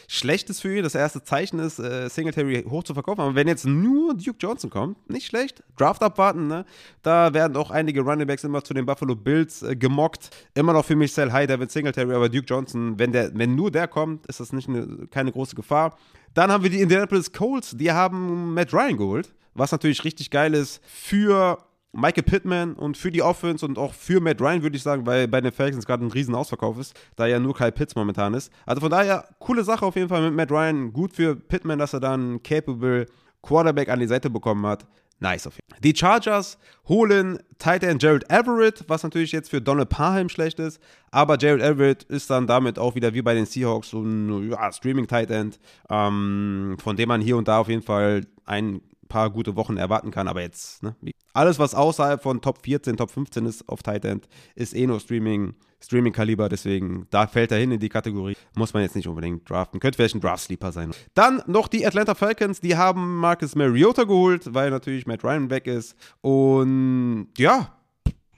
schlecht 0.09 0.51
ist 0.51 0.61
für 0.61 0.77
ihn. 0.77 0.83
Das 0.83 0.97
erste 0.97 1.23
Zeichen 1.23 1.61
ist, 1.61 1.79
äh, 1.79 2.09
Singletary 2.09 2.65
hoch 2.69 2.83
zu 2.83 2.95
verkaufen. 2.95 3.21
Aber 3.21 3.37
wenn 3.37 3.47
jetzt 3.47 3.65
nur 3.65 4.15
Duke 4.15 4.39
Johnson 4.41 4.71
kommt, 4.71 5.09
nicht 5.09 5.27
schlecht. 5.27 5.63
Draft 5.77 6.03
abwarten, 6.03 6.49
ne? 6.49 6.65
Da 7.03 7.33
werden 7.33 7.57
auch 7.57 7.71
einige 7.71 8.01
Runningbacks 8.01 8.43
immer 8.43 8.65
zu 8.65 8.75
den 8.75 8.87
Buffalo 8.87 9.15
Bills 9.15 9.63
äh, 9.63 9.77
gemockt. 9.77 10.31
Immer 10.55 10.73
noch 10.73 10.85
für 10.85 10.97
mich 10.97 11.13
Sell 11.13 11.31
High, 11.31 11.47
Devin 11.47 11.69
Singletary, 11.69 12.13
aber 12.13 12.29
Duke 12.29 12.47
Johnson, 12.47 12.99
wenn, 12.99 13.13
der, 13.13 13.31
wenn 13.39 13.55
nur 13.55 13.71
der 13.71 13.87
kommt, 13.87 14.27
ist 14.27 14.41
das 14.41 14.53
nicht 14.53 14.69
eine, 14.69 15.07
keine 15.13 15.31
große 15.31 15.55
Gefahr. 15.55 15.97
Dann 16.39 16.53
haben 16.53 16.63
wir 16.63 16.71
die 16.71 16.81
Indianapolis 16.81 17.33
Colts, 17.33 17.77
die 17.77 17.91
haben 17.91 18.55
Matt 18.55 18.73
Ryan 18.73 18.97
geholt 18.97 19.35
was 19.59 19.73
natürlich 19.73 20.05
richtig 20.05 20.31
geil 20.31 20.55
ist 20.55 20.81
für 20.85 21.59
Michael 21.93 22.23
Pittman 22.23 22.75
und 22.75 22.97
für 22.97 23.11
die 23.11 23.23
Offense 23.23 23.65
und 23.67 23.79
auch 23.79 23.93
für 23.93 24.21
Matt 24.21 24.41
Ryan, 24.41 24.63
würde 24.63 24.77
ich 24.77 24.83
sagen, 24.83 25.07
weil 25.07 25.27
bei 25.27 25.41
den 25.41 25.53
Falcons 25.53 25.87
gerade 25.87 26.05
ein 26.05 26.11
riesen 26.11 26.35
Ausverkauf 26.35 26.79
ist, 26.79 26.95
da 27.17 27.27
ja 27.27 27.41
nur 27.41 27.55
Kyle 27.55 27.73
Pitts 27.73 27.97
momentan 27.97 28.35
ist. 28.35 28.53
Also 28.67 28.81
von 28.81 28.91
daher, 28.91 29.25
coole 29.39 29.65
Sache 29.65 29.85
auf 29.85 29.97
jeden 29.97 30.09
Fall 30.09 30.23
mit 30.23 30.35
Matt 30.35 30.51
Ryan. 30.51 30.93
Gut 30.93 31.13
für 31.13 31.35
Pittman, 31.35 31.79
dass 31.79 31.95
er 31.95 32.01
dann 32.01 32.43
capable 32.43 33.07
Quarterback 33.43 33.89
an 33.89 34.01
die 34.01 34.07
Seite 34.07 34.31
bekommen 34.31 34.65
hat. 34.67 34.87
Nice 35.21 35.47
auf 35.47 35.55
jeden 35.55 35.71
Fall. 35.71 35.81
Die 35.83 35.97
Chargers 35.97 36.59
holen 36.87 37.39
Tight 37.59 37.83
End 37.83 38.03
Jared 38.03 38.31
Everett, 38.31 38.85
was 38.87 39.03
natürlich 39.03 39.33
jetzt 39.33 39.51
für 39.51 39.61
Donald 39.61 39.89
Parham 39.89 40.29
schlecht 40.29 40.61
ist. 40.61 40.81
Aber 41.11 41.37
Jared 41.39 41.61
Everett 41.61 42.05
ist 42.05 42.31
dann 42.31 42.47
damit 42.47 42.79
auch 42.79 42.95
wieder 42.95 43.15
wie 43.15 43.23
bei 43.23 43.35
den 43.35 43.47
Seahawks 43.47 43.91
so 43.91 44.01
ein 44.01 44.51
ja, 44.51 44.73
Streaming-Tight 44.73 45.31
End, 45.31 45.59
ähm, 45.91 46.77
von 46.81 46.97
dem 46.97 47.09
man 47.09 47.21
hier 47.21 47.37
und 47.37 47.49
da 47.49 47.59
auf 47.59 47.69
jeden 47.69 47.83
Fall 47.83 48.27
einen 48.45 48.81
paar 49.09 49.31
gute 49.31 49.57
Wochen 49.57 49.77
erwarten 49.77 50.11
kann. 50.11 50.29
Aber 50.29 50.41
jetzt, 50.41 50.83
ne, 50.83 50.95
alles, 51.39 51.59
was 51.59 51.75
außerhalb 51.75 52.21
von 52.21 52.41
Top 52.41 52.59
14, 52.65 52.97
Top 52.97 53.11
15 53.11 53.47
ist 53.47 53.69
auf 53.69 53.83
Tight 53.83 54.05
End, 54.05 54.29
ist 54.57 54.75
eh 54.75 54.87
nur 54.87 54.99
Streaming, 54.99 55.55
Streaming-Kaliber. 55.81 56.49
Deswegen, 56.49 57.07
da 57.11 57.29
fällt 57.29 57.53
er 57.53 57.59
hin 57.59 57.71
in 57.71 57.79
die 57.79 57.89
Kategorie. 57.89 58.37
Muss 58.57 58.75
man 58.75 58.83
jetzt 58.83 58.97
nicht 58.97 59.07
unbedingt 59.07 59.49
draften. 59.49 59.79
Könnte 59.79 59.97
vielleicht 59.97 60.17
ein 60.17 60.21
Draft-Sleeper 60.21 60.73
sein. 60.73 60.91
Dann 61.15 61.41
noch 61.47 61.69
die 61.69 61.87
Atlanta 61.87 62.17
Falcons. 62.17 62.61
Die 62.61 62.77
haben 62.77 63.17
Marcus 63.17 63.55
Mariota 63.55 64.03
geholt, 64.03 64.53
weil 64.53 64.71
natürlich 64.71 65.07
Matt 65.07 65.23
Ryan 65.23 65.49
weg 65.49 65.69
ist. 65.69 65.95
Und 66.23 67.29
ja, 67.39 67.73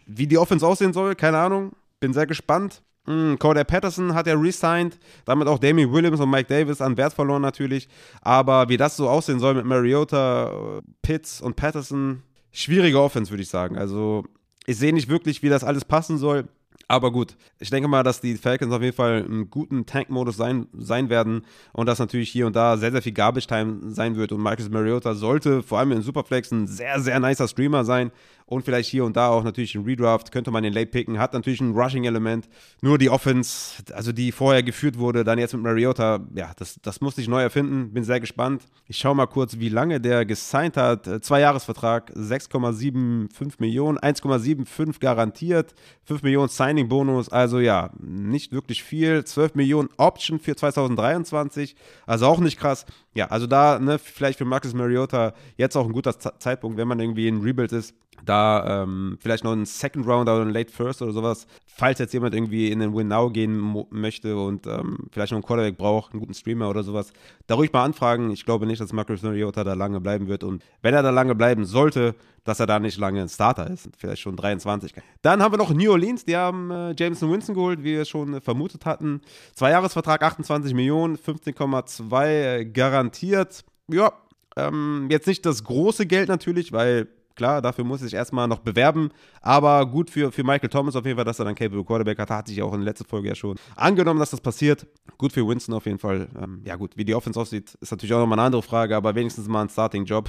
wie 0.06 0.26
die 0.26 0.36
Offense 0.36 0.66
aussehen 0.66 0.92
soll, 0.92 1.14
keine 1.14 1.38
Ahnung. 1.38 1.72
Bin 2.00 2.12
sehr 2.12 2.26
gespannt. 2.26 2.82
Mm, 3.06 3.36
Corday 3.36 3.64
Patterson 3.64 4.12
hat 4.12 4.26
ja 4.26 4.34
resigned, 4.34 4.98
damit 5.24 5.48
auch 5.48 5.58
Damien 5.58 5.90
Williams 5.90 6.20
und 6.20 6.28
Mike 6.28 6.48
Davis 6.48 6.82
an 6.82 6.98
Wert 6.98 7.14
verloren 7.14 7.40
natürlich. 7.40 7.88
Aber 8.20 8.68
wie 8.68 8.76
das 8.76 8.96
so 8.96 9.08
aussehen 9.08 9.40
soll 9.40 9.54
mit 9.54 9.64
Mariota, 9.64 10.82
Pitts 11.00 11.40
und 11.40 11.56
Patterson, 11.56 12.22
schwierige 12.52 13.00
Offense, 13.00 13.30
würde 13.30 13.42
ich 13.42 13.48
sagen. 13.48 13.76
Also 13.76 14.24
ich 14.66 14.76
sehe 14.76 14.92
nicht 14.92 15.08
wirklich, 15.08 15.42
wie 15.42 15.48
das 15.48 15.64
alles 15.64 15.84
passen 15.84 16.18
soll. 16.18 16.48
Aber 16.88 17.12
gut, 17.12 17.36
ich 17.60 17.70
denke 17.70 17.88
mal, 17.88 18.02
dass 18.02 18.20
die 18.20 18.36
Falcons 18.36 18.72
auf 18.72 18.82
jeden 18.82 18.96
Fall 18.96 19.24
einen 19.24 19.48
guten 19.48 19.86
Tank-Modus 19.86 20.36
sein, 20.36 20.66
sein 20.72 21.08
werden 21.08 21.42
und 21.72 21.86
dass 21.86 22.00
natürlich 22.00 22.30
hier 22.30 22.48
und 22.48 22.56
da 22.56 22.76
sehr, 22.76 22.90
sehr 22.90 23.02
viel 23.02 23.12
Garbage-Time 23.12 23.92
sein 23.92 24.16
wird. 24.16 24.32
Und 24.32 24.40
Marcus 24.40 24.68
Mariota 24.68 25.14
sollte 25.14 25.62
vor 25.62 25.78
allem 25.78 25.92
in 25.92 26.02
Superflex 26.02 26.50
ein 26.50 26.66
sehr, 26.66 26.98
sehr 26.98 27.20
nicer 27.20 27.46
Streamer 27.46 27.84
sein 27.84 28.10
und 28.50 28.64
vielleicht 28.64 28.90
hier 28.90 29.04
und 29.04 29.16
da 29.16 29.28
auch 29.28 29.44
natürlich 29.44 29.76
ein 29.76 29.84
Redraft, 29.84 30.32
könnte 30.32 30.50
man 30.50 30.64
den 30.64 30.72
Late 30.72 30.90
picken, 30.90 31.20
hat 31.20 31.34
natürlich 31.34 31.60
ein 31.60 31.72
Rushing-Element. 31.72 32.48
Nur 32.82 32.98
die 32.98 33.08
Offense, 33.08 33.80
also 33.92 34.10
die 34.10 34.32
vorher 34.32 34.64
geführt 34.64 34.98
wurde, 34.98 35.22
dann 35.22 35.38
jetzt 35.38 35.54
mit 35.54 35.62
Mariota, 35.62 36.26
ja, 36.34 36.50
das, 36.56 36.80
das 36.82 37.00
musste 37.00 37.20
ich 37.20 37.28
neu 37.28 37.40
erfinden. 37.40 37.92
Bin 37.92 38.02
sehr 38.02 38.18
gespannt. 38.18 38.64
Ich 38.88 38.98
schaue 38.98 39.14
mal 39.14 39.26
kurz, 39.26 39.60
wie 39.60 39.68
lange 39.68 40.00
der 40.00 40.26
gesigned 40.26 40.76
hat. 40.76 41.08
Zwei 41.24 41.40
Jahresvertrag, 41.40 42.10
6,75 42.16 43.54
Millionen, 43.60 43.98
1,75 43.98 44.98
garantiert, 44.98 45.72
5 46.06 46.24
Millionen 46.24 46.48
Signing-Bonus, 46.48 47.28
also 47.28 47.60
ja, 47.60 47.90
nicht 48.00 48.50
wirklich 48.50 48.82
viel. 48.82 49.24
12 49.24 49.54
Millionen 49.54 49.90
Option 49.96 50.40
für 50.40 50.56
2023, 50.56 51.76
also 52.04 52.26
auch 52.26 52.40
nicht 52.40 52.58
krass. 52.58 52.84
Ja, 53.14 53.26
also 53.26 53.46
da, 53.46 53.78
ne, 53.78 53.98
vielleicht 53.98 54.38
für 54.38 54.44
Marcus 54.44 54.72
Mariota 54.72 55.34
jetzt 55.56 55.76
auch 55.76 55.86
ein 55.86 55.92
guter 55.92 56.18
Zeitpunkt, 56.18 56.78
wenn 56.78 56.86
man 56.86 57.00
irgendwie 57.00 57.26
in 57.26 57.40
Rebuild 57.40 57.72
ist, 57.72 57.94
da 58.24 58.82
ähm, 58.82 59.18
vielleicht 59.20 59.44
noch 59.44 59.52
einen 59.52 59.66
Second 59.66 60.06
Rounder 60.06 60.34
oder 60.34 60.42
einen 60.42 60.52
Late 60.52 60.72
First 60.72 61.02
oder 61.02 61.12
sowas, 61.12 61.46
falls 61.66 61.98
jetzt 61.98 62.12
jemand 62.12 62.34
irgendwie 62.34 62.70
in 62.70 62.80
den 62.80 62.94
Win 62.94 63.08
Now 63.08 63.30
gehen 63.30 63.86
möchte 63.90 64.36
und 64.36 64.66
ähm, 64.66 65.08
vielleicht 65.10 65.32
noch 65.32 65.36
einen 65.36 65.44
Quarterback 65.44 65.78
braucht, 65.78 66.12
einen 66.12 66.20
guten 66.20 66.34
Streamer 66.34 66.68
oder 66.68 66.82
sowas, 66.82 67.12
da 67.46 67.54
ruhig 67.54 67.72
mal 67.72 67.84
anfragen. 67.84 68.30
Ich 68.30 68.44
glaube 68.44 68.66
nicht, 68.66 68.80
dass 68.80 68.92
Marcus 68.92 69.22
Mariota 69.22 69.64
da 69.64 69.74
lange 69.74 70.00
bleiben 70.00 70.28
wird 70.28 70.44
und 70.44 70.62
wenn 70.82 70.94
er 70.94 71.02
da 71.02 71.10
lange 71.10 71.34
bleiben 71.34 71.64
sollte, 71.64 72.14
dass 72.44 72.60
er 72.60 72.66
da 72.66 72.78
nicht 72.78 72.98
lange 72.98 73.20
ein 73.20 73.28
Starter 73.28 73.68
ist, 73.68 73.90
vielleicht 73.96 74.22
schon 74.22 74.36
23. 74.36 74.94
Dann 75.22 75.42
haben 75.42 75.52
wir 75.52 75.58
noch 75.58 75.72
New 75.72 75.90
Orleans, 75.90 76.24
die 76.24 76.36
haben 76.36 76.70
äh, 76.70 76.94
Jameson 76.98 77.30
Winston 77.30 77.54
geholt, 77.54 77.80
wie 77.80 77.96
wir 77.96 78.04
schon 78.04 78.34
äh, 78.34 78.40
vermutet 78.40 78.86
hatten. 78.86 79.20
Zwei 79.54 79.70
Jahresvertrag, 79.70 80.22
28 80.22 80.72
Millionen, 80.74 81.16
15,2 81.16 82.26
äh, 82.26 82.64
garantiert. 83.00 83.64
Ja, 83.90 84.12
ähm, 84.56 85.08
jetzt 85.10 85.26
nicht 85.26 85.44
das 85.46 85.64
große 85.64 86.06
Geld 86.06 86.28
natürlich, 86.28 86.72
weil 86.72 87.08
Klar, 87.36 87.62
dafür 87.62 87.84
muss 87.84 88.00
sich 88.00 88.12
erstmal 88.12 88.46
noch 88.48 88.58
bewerben. 88.58 89.08
Aber 89.40 89.86
gut 89.86 90.10
für, 90.10 90.30
für 90.30 90.44
Michael 90.44 90.68
Thomas 90.68 90.94
auf 90.94 91.06
jeden 91.06 91.16
Fall, 91.16 91.24
dass 91.24 91.38
er 91.38 91.46
dann 91.46 91.54
Capable 91.54 91.84
Quarterback 91.84 92.18
hat. 92.18 92.28
Hat 92.28 92.48
sich 92.48 92.60
auch 92.60 92.74
in 92.74 92.80
der 92.80 92.90
letzten 92.90 93.06
Folge 93.06 93.28
ja 93.28 93.34
schon 93.34 93.56
angenommen, 93.76 94.20
dass 94.20 94.28
das 94.28 94.42
passiert. 94.42 94.86
Gut 95.16 95.32
für 95.32 95.48
Winston 95.48 95.74
auf 95.74 95.86
jeden 95.86 95.98
Fall. 95.98 96.28
Ähm, 96.38 96.60
ja, 96.66 96.76
gut, 96.76 96.98
wie 96.98 97.04
die 97.04 97.14
Offense 97.14 97.40
aussieht, 97.40 97.78
ist 97.80 97.92
natürlich 97.92 98.12
auch 98.12 98.18
nochmal 98.18 98.38
eine 98.38 98.46
andere 98.46 98.62
Frage, 98.62 98.94
aber 98.94 99.14
wenigstens 99.14 99.48
mal 99.48 99.62
ein 99.62 99.70
Starting-Job. 99.70 100.28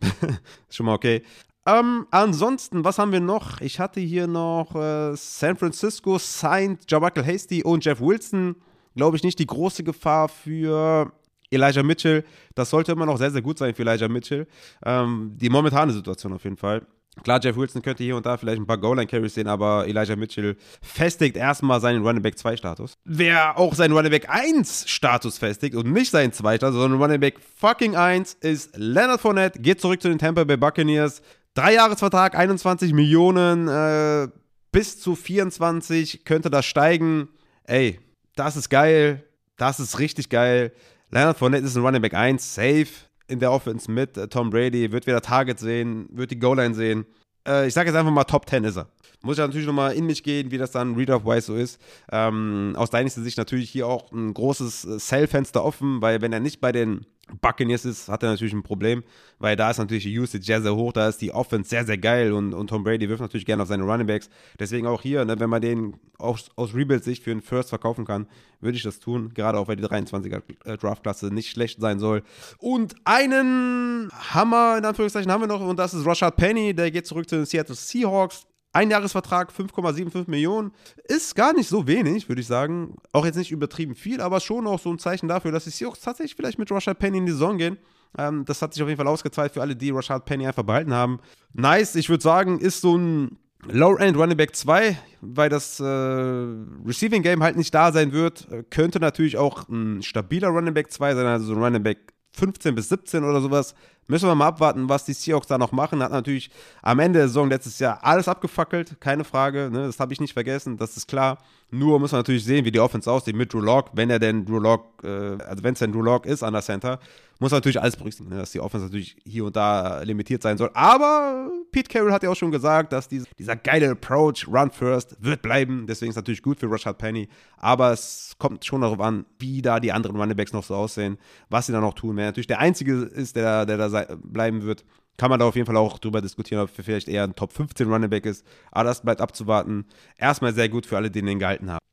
ist 0.00 0.40
schon 0.76 0.86
mal 0.86 0.94
okay. 0.94 1.22
Ähm, 1.66 2.06
ansonsten, 2.12 2.82
was 2.82 2.98
haben 2.98 3.12
wir 3.12 3.20
noch? 3.20 3.60
Ich 3.60 3.78
hatte 3.78 4.00
hier 4.00 4.26
noch 4.26 4.74
äh, 4.74 5.14
San 5.16 5.56
Francisco 5.56 6.16
signed 6.16 6.90
Jawakel 6.90 7.26
Hasty 7.26 7.62
und 7.62 7.84
Jeff 7.84 8.00
Wilson. 8.00 8.56
Glaube 8.96 9.18
ich 9.18 9.22
nicht 9.22 9.38
die 9.38 9.46
große 9.46 9.84
Gefahr 9.84 10.30
für 10.30 11.12
Elijah 11.50 11.82
Mitchell, 11.82 12.24
das 12.54 12.70
sollte 12.70 12.92
immer 12.92 13.06
noch 13.06 13.18
sehr, 13.18 13.30
sehr 13.30 13.42
gut 13.42 13.58
sein 13.58 13.74
für 13.74 13.82
Elijah 13.82 14.08
Mitchell. 14.08 14.46
Ähm, 14.84 15.32
die 15.36 15.48
momentane 15.48 15.92
Situation 15.92 16.32
auf 16.32 16.44
jeden 16.44 16.56
Fall. 16.56 16.86
Klar, 17.22 17.40
Jeff 17.42 17.56
Wilson 17.56 17.82
könnte 17.82 18.04
hier 18.04 18.16
und 18.16 18.26
da 18.26 18.36
vielleicht 18.36 18.60
ein 18.60 18.66
paar 18.66 18.78
Goal-Line-Carries 18.78 19.34
sehen, 19.34 19.48
aber 19.48 19.86
Elijah 19.86 20.16
Mitchell 20.16 20.56
festigt 20.82 21.36
erstmal 21.36 21.80
seinen 21.80 22.04
Running 22.04 22.22
Back 22.22 22.36
2-Status. 22.36 22.96
Wer 23.04 23.58
auch 23.58 23.74
seinen 23.74 23.92
Running 23.92 24.10
Back 24.10 24.30
1-Status 24.30 25.38
festigt 25.38 25.74
und 25.74 25.92
nicht 25.92 26.10
seinen 26.10 26.32
zweiter, 26.32 26.72
sondern 26.72 27.00
Running 27.00 27.20
Back 27.20 27.38
fucking 27.58 27.96
1 27.96 28.34
ist 28.34 28.76
Leonard 28.76 29.20
Fournette, 29.20 29.58
geht 29.60 29.80
zurück 29.80 30.00
zu 30.00 30.08
den 30.08 30.18
Tampa 30.18 30.44
Bay 30.44 30.56
Buccaneers. 30.56 31.22
Drei-Jahres-Vertrag, 31.54 32.36
21 32.36 32.92
Millionen, 32.92 33.68
äh, 33.68 34.28
bis 34.70 35.00
zu 35.00 35.16
24 35.16 36.24
könnte 36.24 36.50
das 36.50 36.66
steigen. 36.66 37.28
Ey, 37.64 37.98
das 38.36 38.56
ist 38.56 38.68
geil, 38.68 39.24
das 39.56 39.80
ist 39.80 39.98
richtig 39.98 40.28
geil. 40.28 40.72
Leonard 41.10 41.38
Fournette 41.38 41.64
ist 41.64 41.76
ein 41.76 41.82
Running 41.82 42.02
Back 42.02 42.14
1, 42.14 42.54
safe 42.54 42.88
in 43.28 43.40
der 43.40 43.50
Offense 43.50 43.90
mit 43.90 44.16
äh, 44.16 44.28
Tom 44.28 44.50
Brady, 44.50 44.92
wird 44.92 45.06
wieder 45.06 45.22
Target 45.22 45.58
sehen, 45.58 46.06
wird 46.10 46.30
die 46.30 46.38
Goal-Line 46.38 46.74
sehen. 46.74 47.06
Äh, 47.46 47.66
ich 47.66 47.74
sage 47.74 47.88
jetzt 47.88 47.96
einfach 47.96 48.12
mal 48.12 48.24
Top 48.24 48.48
10 48.48 48.64
ist 48.64 48.76
er. 48.76 48.88
Muss 49.22 49.38
ich 49.38 49.44
natürlich 49.44 49.66
nochmal 49.66 49.94
in 49.94 50.06
mich 50.06 50.22
gehen, 50.22 50.50
wie 50.50 50.58
das 50.58 50.70
dann 50.70 50.94
Read-Off-wise 50.94 51.46
so 51.46 51.56
ist. 51.56 51.80
Ähm, 52.12 52.74
aus 52.76 52.90
deiner 52.90 53.08
Sicht 53.08 53.38
natürlich 53.38 53.70
hier 53.70 53.86
auch 53.86 54.12
ein 54.12 54.34
großes 54.34 54.84
äh, 54.84 54.98
Sell-Fenster 54.98 55.64
offen, 55.64 56.02
weil 56.02 56.20
wenn 56.20 56.32
er 56.32 56.40
nicht 56.40 56.60
bei 56.60 56.72
den 56.72 57.06
Buccaneers 57.40 57.84
ist, 57.84 58.08
hat 58.08 58.22
er 58.22 58.30
natürlich 58.30 58.52
ein 58.52 58.62
Problem, 58.62 59.02
weil 59.38 59.56
da 59.56 59.70
ist 59.70 59.78
natürlich 59.78 60.04
die 60.04 60.18
Usage 60.18 60.44
sehr, 60.44 60.62
sehr 60.62 60.74
hoch, 60.74 60.92
da 60.92 61.08
ist 61.08 61.20
die 61.20 61.32
Offense 61.32 61.68
sehr, 61.68 61.84
sehr 61.84 61.98
geil 61.98 62.32
und, 62.32 62.54
und 62.54 62.68
Tom 62.68 62.84
Brady 62.84 63.08
wirft 63.08 63.20
natürlich 63.20 63.46
gerne 63.46 63.62
auf 63.62 63.68
seine 63.68 63.84
Running 63.84 64.06
Backs. 64.06 64.28
Deswegen 64.58 64.86
auch 64.86 65.02
hier, 65.02 65.24
ne, 65.24 65.38
wenn 65.38 65.50
man 65.50 65.62
den 65.62 65.94
aus, 66.18 66.50
aus 66.56 66.74
Rebuild-Sicht 66.74 67.22
für 67.22 67.30
einen 67.30 67.42
First 67.42 67.68
verkaufen 67.68 68.04
kann, 68.04 68.26
würde 68.60 68.76
ich 68.76 68.82
das 68.82 68.98
tun, 68.98 69.32
gerade 69.34 69.58
auch 69.58 69.68
weil 69.68 69.76
die 69.76 69.84
23er 69.84 70.42
äh, 70.64 70.76
Draftklasse 70.76 71.32
nicht 71.32 71.50
schlecht 71.50 71.80
sein 71.80 71.98
soll. 71.98 72.22
Und 72.58 72.96
einen 73.04 74.10
Hammer, 74.12 74.78
in 74.78 74.84
Anführungszeichen, 74.84 75.30
haben 75.30 75.42
wir 75.42 75.48
noch 75.48 75.60
und 75.60 75.78
das 75.78 75.94
ist 75.94 76.06
Rashad 76.06 76.36
Penny, 76.36 76.74
der 76.74 76.90
geht 76.90 77.06
zurück 77.06 77.28
zu 77.28 77.36
den 77.36 77.46
Seattle 77.46 77.74
Seahawks. 77.74 78.47
Einjahresvertrag 78.72 79.50
5,75 79.50 80.28
Millionen 80.28 80.72
ist 81.04 81.34
gar 81.34 81.52
nicht 81.52 81.68
so 81.68 81.86
wenig, 81.86 82.28
würde 82.28 82.40
ich 82.40 82.46
sagen. 82.46 82.96
Auch 83.12 83.24
jetzt 83.24 83.36
nicht 83.36 83.50
übertrieben 83.50 83.94
viel, 83.94 84.20
aber 84.20 84.40
schon 84.40 84.66
auch 84.66 84.78
so 84.78 84.90
ein 84.90 84.98
Zeichen 84.98 85.28
dafür, 85.28 85.52
dass 85.52 85.64
die 85.64 85.70
Seahawks 85.70 86.00
tatsächlich 86.00 86.36
vielleicht 86.36 86.58
mit 86.58 86.70
Rashad 86.70 86.98
Penny 86.98 87.18
in 87.18 87.26
die 87.26 87.32
Saison 87.32 87.56
gehen. 87.56 87.78
Ähm, 88.16 88.44
das 88.44 88.62
hat 88.62 88.74
sich 88.74 88.82
auf 88.82 88.88
jeden 88.88 88.98
Fall 88.98 89.08
ausgezahlt 89.08 89.52
für 89.52 89.62
alle, 89.62 89.74
die 89.74 89.90
Rashad 89.90 90.24
Penny 90.24 90.46
einfach 90.46 90.62
behalten 90.62 90.92
haben. 90.92 91.20
Nice, 91.54 91.94
ich 91.94 92.08
würde 92.08 92.22
sagen, 92.22 92.58
ist 92.58 92.80
so 92.82 92.96
ein 92.96 93.38
Low-End 93.66 94.16
Running 94.16 94.36
Back 94.36 94.54
2, 94.54 94.96
weil 95.20 95.48
das 95.48 95.80
äh, 95.80 95.84
Receiving 95.84 97.22
Game 97.22 97.42
halt 97.42 97.56
nicht 97.56 97.74
da 97.74 97.90
sein 97.90 98.12
wird. 98.12 98.46
Könnte 98.70 99.00
natürlich 99.00 99.36
auch 99.36 99.68
ein 99.68 100.02
stabiler 100.02 100.48
Running 100.48 100.74
Back 100.74 100.92
2 100.92 101.14
sein, 101.14 101.26
also 101.26 101.46
so 101.46 101.54
ein 101.54 101.62
Running 101.62 101.82
Back 101.82 102.12
15 102.32 102.74
bis 102.74 102.88
17 102.90 103.24
oder 103.24 103.40
sowas. 103.40 103.74
Müssen 104.10 104.26
wir 104.26 104.34
mal 104.34 104.48
abwarten, 104.48 104.88
was 104.88 105.04
die 105.04 105.12
Seahawks 105.12 105.48
da 105.48 105.58
noch 105.58 105.70
machen. 105.70 106.02
Hat 106.02 106.10
natürlich 106.10 106.50
am 106.80 106.98
Ende 106.98 107.18
der 107.18 107.28
Saison 107.28 107.50
letztes 107.50 107.78
Jahr 107.78 108.02
alles 108.02 108.26
abgefackelt, 108.26 108.98
keine 109.00 109.22
Frage. 109.22 109.68
Ne? 109.70 109.86
Das 109.86 110.00
habe 110.00 110.14
ich 110.14 110.20
nicht 110.20 110.32
vergessen, 110.32 110.78
das 110.78 110.96
ist 110.96 111.06
klar. 111.06 111.36
Nur 111.70 112.00
muss 112.00 112.12
man 112.12 112.20
natürlich 112.20 112.44
sehen, 112.44 112.64
wie 112.64 112.70
die 112.70 112.80
Offense 112.80 113.10
aussieht 113.10 113.36
mit 113.36 113.52
Drew 113.52 113.60
Lock, 113.60 113.90
wenn 113.92 114.08
er 114.08 114.18
denn 114.18 114.46
Drew 114.46 114.58
Lock, 114.58 115.04
äh, 115.04 115.36
also 115.42 115.62
wenn 115.62 115.74
es 115.74 115.80
denn 115.80 115.92
Drew 115.92 116.00
Lock 116.00 116.24
ist 116.24 116.42
an 116.42 116.54
der 116.54 116.62
Center, 116.62 116.98
muss 117.38 117.52
man 117.52 117.58
natürlich 117.58 117.80
alles 117.80 117.96
berücksichtigen, 117.96 118.34
ne? 118.34 118.40
dass 118.40 118.50
die 118.50 118.60
Offense 118.60 118.86
natürlich 118.86 119.16
hier 119.24 119.44
und 119.44 119.54
da 119.54 120.00
limitiert 120.00 120.42
sein 120.42 120.56
soll. 120.56 120.70
Aber 120.74 121.50
Pete 121.70 121.88
Carroll 121.88 122.12
hat 122.12 122.22
ja 122.22 122.30
auch 122.30 122.36
schon 122.36 122.50
gesagt, 122.50 122.92
dass 122.92 123.08
diese, 123.08 123.26
dieser 123.38 123.54
geile 123.54 123.90
Approach, 123.90 124.46
Run 124.48 124.70
First, 124.70 125.16
wird 125.20 125.42
bleiben. 125.42 125.86
Deswegen 125.86 126.10
ist 126.10 126.14
es 126.14 126.22
natürlich 126.22 126.42
gut 126.42 126.58
für 126.58 126.70
Rashad 126.70 126.98
Penny. 126.98 127.28
Aber 127.58 127.92
es 127.92 128.34
kommt 128.38 128.64
schon 128.64 128.80
darauf 128.80 129.00
an, 129.00 129.24
wie 129.38 129.62
da 129.62 129.78
die 129.78 129.92
anderen 129.92 130.16
Runningbacks 130.16 130.52
noch 130.52 130.64
so 130.64 130.74
aussehen, 130.74 131.18
was 131.48 131.66
sie 131.66 131.72
da 131.72 131.80
noch 131.80 131.94
tun. 131.94 132.16
Wer 132.16 132.26
natürlich 132.26 132.46
der 132.46 132.58
Einzige 132.58 132.94
ist, 132.94 133.36
der, 133.36 133.66
der 133.66 133.76
da 133.76 133.88
bleiben 134.22 134.62
wird, 134.62 134.84
kann 135.16 135.30
man 135.30 135.40
da 135.40 135.46
auf 135.46 135.56
jeden 135.56 135.66
Fall 135.66 135.76
auch 135.76 135.98
drüber 135.98 136.20
diskutieren, 136.20 136.62
ob 136.62 136.70
er 136.78 136.84
vielleicht 136.84 137.08
eher 137.08 137.24
ein 137.24 137.34
Top 137.34 137.52
15 137.52 137.90
Running 137.90 138.08
Back 138.10 138.24
ist. 138.24 138.46
Aber 138.70 138.84
das 138.84 139.02
bleibt 139.02 139.20
abzuwarten. 139.20 139.84
Erstmal 140.16 140.54
sehr 140.54 140.68
gut 140.68 140.86
für 140.86 140.96
alle, 140.96 141.10
die 141.10 141.22
den 141.22 141.38
gehalten 141.38 141.70
haben. 141.70 141.84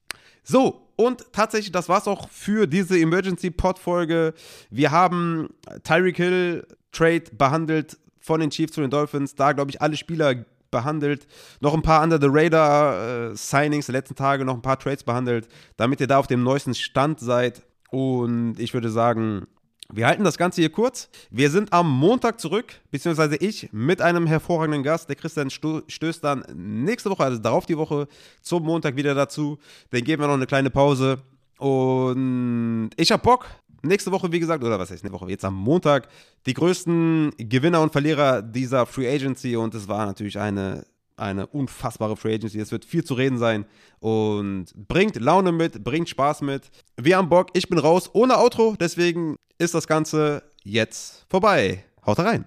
So, 0.43 0.91
und 0.95 1.25
tatsächlich, 1.33 1.71
das 1.71 1.89
war's 1.89 2.07
auch 2.07 2.29
für 2.29 2.67
diese 2.67 2.99
Emergency 2.99 3.49
Pod 3.49 3.79
Folge. 3.79 4.33
Wir 4.69 4.91
haben 4.91 5.49
Tyreek 5.83 6.17
Hill 6.17 6.67
Trade 6.91 7.23
behandelt 7.35 7.97
von 8.19 8.39
den 8.39 8.51
Chiefs 8.51 8.73
zu 8.73 8.81
den 8.81 8.91
Dolphins. 8.91 9.35
Da, 9.35 9.53
glaube 9.53 9.71
ich, 9.71 9.81
alle 9.81 9.97
Spieler 9.97 10.45
behandelt. 10.69 11.25
Noch 11.61 11.73
ein 11.73 11.81
paar 11.81 12.03
Under 12.03 12.19
the 12.21 12.27
Radar 12.29 13.31
äh, 13.31 13.35
Signings 13.35 13.87
der 13.87 13.93
letzten 13.93 14.15
Tage, 14.15 14.45
noch 14.45 14.55
ein 14.55 14.61
paar 14.61 14.77
Trades 14.77 15.03
behandelt, 15.03 15.47
damit 15.77 15.99
ihr 15.99 16.07
da 16.07 16.19
auf 16.19 16.27
dem 16.27 16.43
neuesten 16.43 16.75
Stand 16.75 17.19
seid. 17.19 17.63
Und 17.89 18.59
ich 18.59 18.73
würde 18.73 18.89
sagen, 18.89 19.47
wir 19.91 20.07
halten 20.07 20.23
das 20.23 20.37
Ganze 20.37 20.61
hier 20.61 20.71
kurz. 20.71 21.09
Wir 21.29 21.49
sind 21.49 21.71
am 21.71 21.89
Montag 21.89 22.39
zurück, 22.39 22.73
beziehungsweise 22.91 23.35
ich 23.35 23.69
mit 23.71 24.01
einem 24.01 24.25
hervorragenden 24.25 24.83
Gast. 24.83 25.07
Der 25.09 25.15
Christian 25.15 25.49
stößt 25.49 26.23
dann 26.23 26.43
nächste 26.53 27.09
Woche, 27.09 27.23
also 27.23 27.37
darauf 27.39 27.65
die 27.65 27.77
Woche, 27.77 28.07
zum 28.41 28.63
Montag 28.63 28.95
wieder 28.95 29.13
dazu. 29.13 29.59
Dann 29.91 30.03
geben 30.03 30.23
wir 30.23 30.27
noch 30.27 30.35
eine 30.35 30.47
kleine 30.47 30.69
Pause. 30.71 31.19
Und 31.57 32.89
ich 32.97 33.11
habe 33.11 33.21
Bock. 33.21 33.45
Nächste 33.83 34.11
Woche, 34.11 34.31
wie 34.31 34.39
gesagt, 34.39 34.63
oder 34.63 34.79
was 34.79 34.89
heißt 34.89 35.03
nächste 35.03 35.19
Woche? 35.19 35.29
Jetzt 35.29 35.45
am 35.45 35.53
Montag, 35.53 36.07
die 36.47 36.55
größten 36.55 37.33
Gewinner 37.37 37.81
und 37.81 37.91
Verlierer 37.91 38.41
dieser 38.41 38.87
Free 38.87 39.07
Agency. 39.07 39.55
Und 39.55 39.75
es 39.75 39.87
war 39.87 40.07
natürlich 40.07 40.39
eine 40.39 40.85
eine 41.17 41.47
unfassbare 41.47 42.17
Free 42.17 42.35
Agency. 42.35 42.59
Es 42.59 42.71
wird 42.71 42.83
viel 42.83 43.03
zu 43.03 43.13
reden 43.13 43.37
sein 43.37 43.65
und 43.99 44.67
bringt 44.75 45.15
Laune 45.15 45.51
mit, 45.51 45.83
bringt 45.83 46.09
Spaß 46.09 46.41
mit. 46.41 46.69
Wir 46.97 47.17
haben 47.17 47.29
Bock, 47.29 47.49
ich 47.53 47.69
bin 47.69 47.79
raus 47.79 48.09
ohne 48.13 48.37
Outro, 48.37 48.75
deswegen 48.79 49.37
ist 49.57 49.73
das 49.73 49.87
Ganze 49.87 50.43
jetzt 50.63 51.25
vorbei. 51.29 51.85
Haut 52.05 52.19
rein! 52.19 52.43